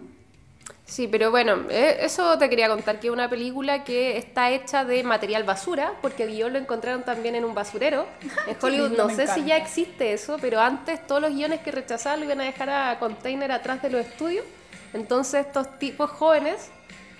Sí, 0.91 1.08
pero 1.08 1.32
bueno, 1.32 1.67
eh, 1.69 1.99
eso 2.01 2.38
te 2.38 2.49
quería 2.49 2.67
contar, 2.67 2.99
que 2.99 3.08
es 3.08 3.13
una 3.13 3.30
película 3.30 3.86
que 3.86 4.17
está 4.17 4.51
hecha 4.51 4.84
de 4.84 5.04
material 5.04 5.43
basura, 5.43 5.93
porque 6.01 6.23
el 6.23 6.32
guion 6.32 6.51
lo 6.51 6.60
encontraron 6.60 7.04
también 7.04 7.34
en 7.36 7.45
un 7.45 7.56
basurero. 7.56 8.06
En 8.45 8.58
Hollywood 8.62 8.97
no 8.97 9.08
sé 9.08 9.15
si 9.15 9.21
encanta. 9.21 9.45
ya 9.45 9.56
existe 9.56 10.12
eso, 10.12 10.38
pero 10.41 10.60
antes 10.60 11.08
todos 11.08 11.21
los 11.21 11.32
guiones 11.32 11.62
que 11.62 11.71
rechazaban 11.71 12.19
lo 12.19 12.25
iban 12.25 12.41
a 12.41 12.43
dejar 12.43 12.69
a 12.69 12.99
container 12.99 13.54
atrás 13.54 13.82
de 13.82 13.89
los 13.89 14.06
estudios. 14.06 14.43
Entonces 14.91 15.45
estos 15.45 15.80
tipos 15.80 16.10
jóvenes 16.10 16.69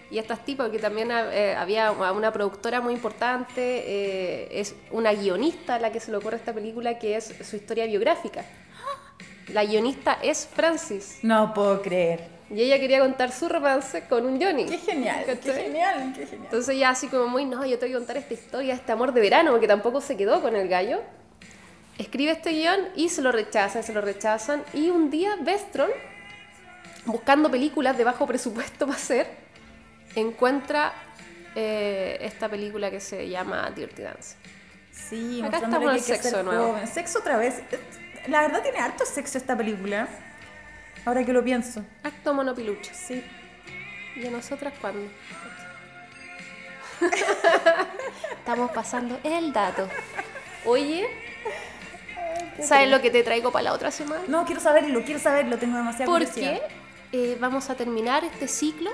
y 0.10 0.17
estas 0.17 0.43
tipas, 0.43 0.69
que 0.69 0.79
también 0.79 1.10
eh, 1.10 1.55
había 1.57 1.93
una 1.93 2.34
productora 2.34 2.81
muy 2.81 2.93
importante, 2.93 3.53
eh, 3.55 4.49
es 4.51 4.75
una 4.91 5.13
guionista 5.13 5.75
a 5.75 5.79
la 5.79 5.93
que 5.93 6.01
se 6.01 6.12
le 6.12 6.17
ocurre 6.17 6.36
esta 6.36 6.51
película, 6.51 6.99
que 6.99 7.15
es 7.15 7.34
su 7.41 7.55
historia 7.55 7.86
biográfica. 7.86 8.43
La 9.47 9.63
guionista 9.63 10.17
es 10.21 10.45
Francis. 10.45 11.19
No 11.21 11.53
puedo 11.53 11.81
creer. 11.81 12.40
Y 12.54 12.62
ella 12.64 12.80
quería 12.80 13.00
contar 13.00 13.32
su 13.32 13.48
romance 13.48 14.04
con 14.10 14.26
un 14.26 14.42
Johnny. 14.42 14.66
Qué 14.66 14.78
genial, 14.78 15.24
qué 15.26 15.54
genial, 15.54 16.14
qué 16.14 16.26
genial. 16.26 16.46
Entonces 16.46 16.76
ella 16.76 16.90
así 16.90 17.08
como 17.08 17.28
muy, 17.28 17.46
no, 17.46 17.66
yo 17.66 17.80
te 17.80 17.86
voy 17.86 17.96
a 17.96 17.98
contar 17.98 18.18
esta 18.18 18.34
historia, 18.34 18.74
este 18.74 18.92
amor 18.92 19.14
de 19.14 19.22
verano, 19.22 19.58
que 19.60 19.68
tampoco 19.68 20.02
se 20.02 20.18
quedó 20.18 20.42
con 20.42 20.56
el 20.56 20.68
gallo. 20.68 21.02
Escribe 21.98 22.32
este 22.32 22.52
guion 22.52 22.90
y 22.96 23.10
se 23.10 23.22
lo 23.22 23.32
rechazan, 23.32 23.84
se 23.84 23.94
lo 23.94 24.02
rechazan. 24.02 24.64
Y 24.74 24.90
un 24.90 25.10
día 25.10 25.38
Vestron, 25.40 25.90
buscando 27.06 27.50
películas 27.50 27.98
de 27.98 28.04
bajo 28.04 28.28
presupuesto 28.28 28.86
para 28.86 28.98
hacer, 28.98 29.28
encuentra 30.16 30.94
eh, 31.56 32.18
esta 32.22 32.50
película 32.50 32.92
que 32.92 33.00
se 33.00 33.30
llama 33.30 33.72
Dirty 33.74 34.02
Dance. 34.02 34.36
Sí, 34.92 35.42
Acá 35.42 35.58
estamos 35.58 35.90
hay 35.90 36.02
que 36.02 36.18
sexo 36.18 36.44
nuevo. 36.44 36.74
joven. 36.74 36.88
Sexo 36.88 37.20
otra 37.20 37.38
vez. 37.38 37.62
La 38.28 38.42
verdad 38.42 38.62
tiene 38.62 38.80
harto 38.80 39.06
sexo 39.06 39.38
esta 39.38 39.56
película. 39.56 40.08
Ahora 41.06 41.24
que 41.26 41.34
lo 41.34 41.44
pienso. 41.44 41.84
Acto 42.04 42.34
monopilucho. 42.34 42.92
Sí. 42.94 43.24
¿Y 44.16 44.26
a 44.28 44.32
nosotras 44.32 44.74
cuándo? 44.80 45.10
Estamos 48.38 48.72
pasando 48.72 49.20
el 49.24 49.52
dato. 49.54 49.88
Oye, 50.66 51.08
¿sabes 52.62 52.90
lo 52.90 53.02
que 53.02 53.10
te 53.10 53.24
traigo 53.24 53.52
para 53.52 53.64
la 53.64 53.74
otra 53.74 53.90
semana? 53.92 54.22
No, 54.28 54.46
quiero 54.46 54.62
saberlo, 54.62 55.04
quiero 55.04 55.20
saberlo, 55.20 55.58
tengo 55.58 55.78
demasiada 55.78 56.06
curiosidad. 56.06 56.60
Porque 56.60 56.74
eh, 57.34 57.38
vamos 57.40 57.70
a 57.70 57.76
terminar 57.76 58.24
este 58.24 58.48
ciclo 58.48 58.92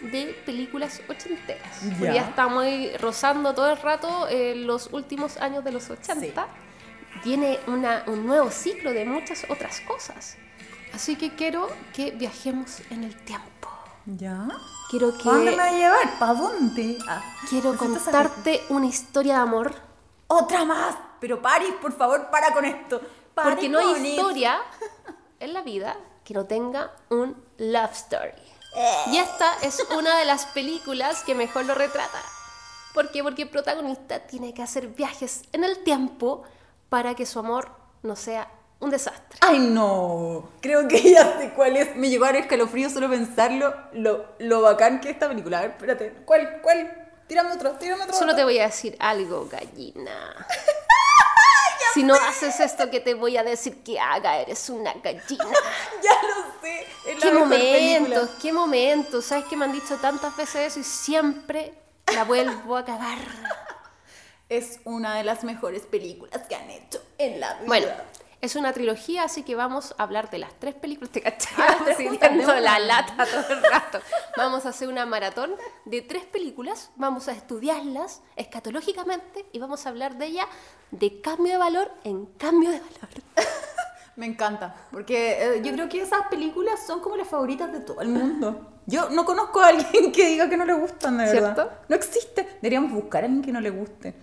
de 0.00 0.26
películas 0.46 1.00
ochenteras. 1.08 1.80
Ya. 2.00 2.12
Ya 2.14 2.20
estamos 2.22 2.66
rozando 3.00 3.54
todo 3.54 3.72
el 3.72 3.78
rato 3.78 4.28
eh, 4.30 4.54
los 4.54 4.92
últimos 4.92 5.38
años 5.38 5.64
de 5.64 5.72
los 5.72 5.90
80. 5.90 6.46
Viene 7.24 7.58
una- 7.66 8.02
un 8.06 8.26
nuevo 8.26 8.50
ciclo 8.50 8.92
de 8.92 9.04
muchas 9.04 9.44
otras 9.48 9.80
cosas. 9.80 10.36
Así 10.94 11.16
que 11.16 11.34
quiero 11.34 11.68
que 11.92 12.12
viajemos 12.12 12.80
en 12.90 13.02
el 13.02 13.16
tiempo. 13.24 13.68
¿Ya? 14.06 14.46
Quiero 14.88 15.16
que... 15.16 15.24
¿Para 15.24 15.36
dónde 15.36 15.50
me 15.50 15.56
va 15.56 15.64
a 15.64 15.72
llevar? 15.72 16.18
¿Para 16.20 16.34
dónde? 16.34 16.98
Ah, 17.08 17.20
Quiero 17.50 17.76
contarte 17.76 18.62
una 18.68 18.86
historia 18.86 19.34
de 19.34 19.40
amor. 19.40 19.74
¡Otra 20.28 20.64
más! 20.64 20.94
Pero 21.20 21.42
Paris, 21.42 21.74
por 21.82 21.92
favor, 21.96 22.30
para 22.30 22.52
con 22.52 22.64
esto. 22.64 23.00
Para 23.34 23.50
Porque 23.50 23.68
no 23.68 23.80
con 23.80 23.88
hay 23.96 24.06
historia 24.06 24.60
en 25.40 25.52
la 25.52 25.62
vida 25.62 25.96
que 26.24 26.32
no 26.32 26.44
tenga 26.44 26.92
un 27.10 27.42
love 27.58 27.92
story. 27.92 28.32
Y 29.10 29.18
esta 29.18 29.52
es 29.62 29.84
una 29.96 30.16
de 30.18 30.24
las 30.24 30.46
películas 30.46 31.24
que 31.24 31.34
mejor 31.34 31.64
lo 31.64 31.74
retrata. 31.74 32.20
¿Por 32.92 33.10
qué? 33.10 33.24
Porque 33.24 33.42
el 33.42 33.50
protagonista 33.50 34.20
tiene 34.20 34.54
que 34.54 34.62
hacer 34.62 34.88
viajes 34.88 35.42
en 35.52 35.64
el 35.64 35.82
tiempo 35.82 36.44
para 36.88 37.14
que 37.14 37.26
su 37.26 37.40
amor 37.40 37.70
no 38.02 38.14
sea 38.14 38.48
un 38.80 38.90
desastre. 38.90 39.38
¡Ay, 39.40 39.58
no! 39.58 40.50
Creo 40.60 40.86
que 40.88 41.12
ya 41.12 41.38
sé 41.38 41.50
cuál 41.54 41.76
es. 41.76 41.96
Me 41.96 42.08
llegó 42.08 42.24
a 42.24 42.28
dar 42.28 42.36
escalofrío 42.36 42.90
solo 42.90 43.08
pensarlo. 43.08 43.74
Lo, 43.92 44.26
lo 44.38 44.60
bacán 44.62 45.00
que 45.00 45.08
es 45.08 45.14
esta 45.14 45.28
película. 45.28 45.58
A 45.58 45.62
ver, 45.62 45.70
espérate. 45.70 46.12
¿Cuál? 46.24 46.60
¿Cuál? 46.62 47.10
Tírame 47.26 47.52
otro, 47.52 47.72
tírame 47.72 48.04
otro. 48.04 48.16
Solo 48.16 48.34
te 48.34 48.44
voy 48.44 48.58
a 48.58 48.66
decir 48.66 48.96
algo, 48.98 49.48
gallina. 49.50 50.34
Si 51.94 52.02
no 52.02 52.14
haces 52.16 52.58
esto 52.58 52.90
que 52.90 52.98
te 52.98 53.14
voy 53.14 53.36
a 53.36 53.44
decir 53.44 53.84
que 53.84 54.00
haga, 54.00 54.38
eres 54.38 54.68
una 54.68 54.92
gallina. 54.94 55.44
Ya 56.02 56.28
lo 56.28 56.60
sé. 56.60 56.86
Es 57.06 57.22
Qué 57.22 57.30
momentos, 57.30 58.30
qué 58.42 58.52
momentos. 58.52 59.24
¿Sabes 59.26 59.44
que 59.44 59.56
me 59.56 59.64
han 59.64 59.72
dicho 59.72 59.96
tantas 59.98 60.36
veces 60.36 60.72
eso 60.72 60.80
y 60.80 60.82
siempre 60.82 61.72
la 62.12 62.24
vuelvo 62.24 62.76
a 62.76 62.84
cagar? 62.84 63.18
Es 64.48 64.80
una 64.84 65.16
de 65.16 65.24
las 65.24 65.42
mejores 65.42 65.82
películas 65.82 66.42
que 66.48 66.54
han 66.54 66.68
hecho 66.68 67.00
en 67.16 67.40
la 67.40 67.54
vida. 67.54 67.66
Bueno, 67.66 67.86
es 68.44 68.56
una 68.56 68.72
trilogía, 68.72 69.24
así 69.24 69.42
que 69.42 69.54
vamos 69.54 69.94
a 69.96 70.02
hablar 70.02 70.30
de 70.30 70.38
las 70.38 70.52
tres 70.58 70.74
películas. 70.74 71.10
Te 71.10 71.22
cachai, 71.22 71.54
Ah, 71.56 72.60
la 72.60 72.78
lata 72.78 73.26
todo 73.26 73.56
el 73.56 73.62
rato. 73.62 74.00
Vamos 74.36 74.66
a 74.66 74.68
hacer 74.68 74.88
una 74.88 75.06
maratón 75.06 75.54
de 75.86 76.02
tres 76.02 76.24
películas, 76.24 76.90
vamos 76.96 77.28
a 77.28 77.32
estudiarlas 77.32 78.22
escatológicamente 78.36 79.46
y 79.52 79.58
vamos 79.58 79.86
a 79.86 79.88
hablar 79.88 80.18
de 80.18 80.26
ellas 80.26 80.46
de 80.90 81.20
cambio 81.20 81.52
de 81.52 81.58
valor 81.58 81.90
en 82.04 82.26
cambio 82.26 82.70
de 82.70 82.80
valor. 82.80 83.08
Me 84.16 84.26
encanta, 84.26 84.76
porque 84.92 85.56
eh, 85.56 85.62
yo 85.64 85.72
creo 85.72 85.88
que 85.88 86.02
esas 86.02 86.28
películas 86.28 86.86
son 86.86 87.00
como 87.00 87.16
las 87.16 87.26
favoritas 87.26 87.72
de 87.72 87.80
todo 87.80 88.00
el 88.00 88.08
mundo. 88.08 88.74
Yo 88.86 89.08
no 89.08 89.24
conozco 89.24 89.60
a 89.60 89.68
alguien 89.68 90.12
que 90.12 90.28
diga 90.28 90.48
que 90.48 90.56
no 90.56 90.64
le 90.64 90.74
gustan, 90.74 91.18
de 91.18 91.24
verdad. 91.24 91.80
No 91.88 91.96
existe. 91.96 92.46
Deberíamos 92.60 92.92
buscar 92.92 93.22
a 93.22 93.26
alguien 93.26 93.42
que 93.42 93.50
no 93.52 93.60
le 93.60 93.70
guste. 93.70 94.14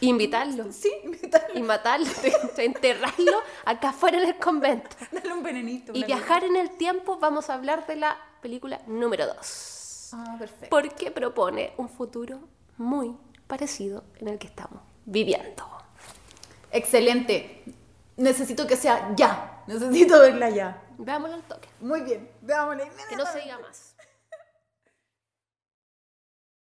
Invitarlo 0.00 0.66
Sí, 0.72 0.90
invitarlo. 1.04 1.39
Y 1.60 1.62
matarlo, 1.62 2.06
enterrarlo 2.56 3.42
acá 3.64 3.90
afuera 3.90 4.18
en 4.18 4.28
el 4.28 4.36
convento. 4.36 4.96
Dale 5.12 5.32
un 5.32 5.42
venenito. 5.42 5.92
Y 5.94 6.04
viajar 6.04 6.44
en 6.44 6.56
el 6.56 6.70
tiempo, 6.70 7.18
vamos 7.18 7.50
a 7.50 7.54
hablar 7.54 7.86
de 7.86 7.96
la 7.96 8.16
película 8.40 8.80
número 8.86 9.26
2. 9.26 9.36
cosa. 9.36 10.16
Ah, 10.16 10.36
perfecto. 10.38 10.68
Porque 10.70 11.10
propone 11.10 11.72
un 11.76 11.88
futuro 11.88 12.40
muy 12.78 13.16
parecido 13.46 14.04
en 14.18 14.28
el 14.28 14.38
que 14.38 14.46
estamos 14.46 14.80
viviendo. 15.04 15.64
Excelente. 16.72 17.64
Necesito 18.16 18.66
que 18.66 18.76
sea 18.76 19.12
ya. 19.16 19.62
Necesito 19.66 20.20
verla 20.20 20.50
ya. 20.50 20.82
Veámoslo 20.98 21.36
al 21.36 21.42
toque. 21.42 21.68
Muy 21.80 22.02
bien. 22.02 22.28
Veámosla 22.42 22.84
Que 23.08 23.16
no 23.16 23.26
se 23.26 23.40
diga 23.40 23.58
más. 23.58 23.89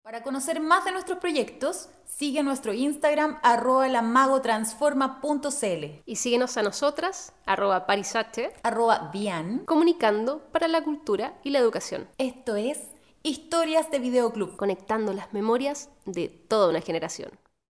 Para 0.04 0.22
conocer 0.22 0.60
más 0.60 0.84
de 0.84 0.92
nuestros 0.92 1.18
proyectos, 1.18 1.88
sigue 2.04 2.42
nuestro 2.42 2.74
Instagram 2.74 3.38
arroba 3.42 3.88
lamagotransforma.cl 3.88 6.02
Y 6.04 6.16
síguenos 6.16 6.58
a 6.58 6.62
nosotras, 6.62 7.32
arroba 7.46 7.86
parisache, 7.86 8.52
arroba 8.62 9.08
bian. 9.14 9.64
comunicando 9.64 10.40
para 10.52 10.68
la 10.68 10.84
cultura 10.84 11.40
y 11.42 11.48
la 11.48 11.58
educación, 11.58 12.06
Esto 12.18 12.54
es 12.54 12.82
Historias 13.22 13.90
de 13.90 13.98
Videoclub. 13.98 14.56
conectando 14.56 15.14
las 15.14 15.32
memorias 15.32 15.88
de 16.04 16.28
toda 16.28 16.68
una 16.68 16.82
generación. 16.82 17.30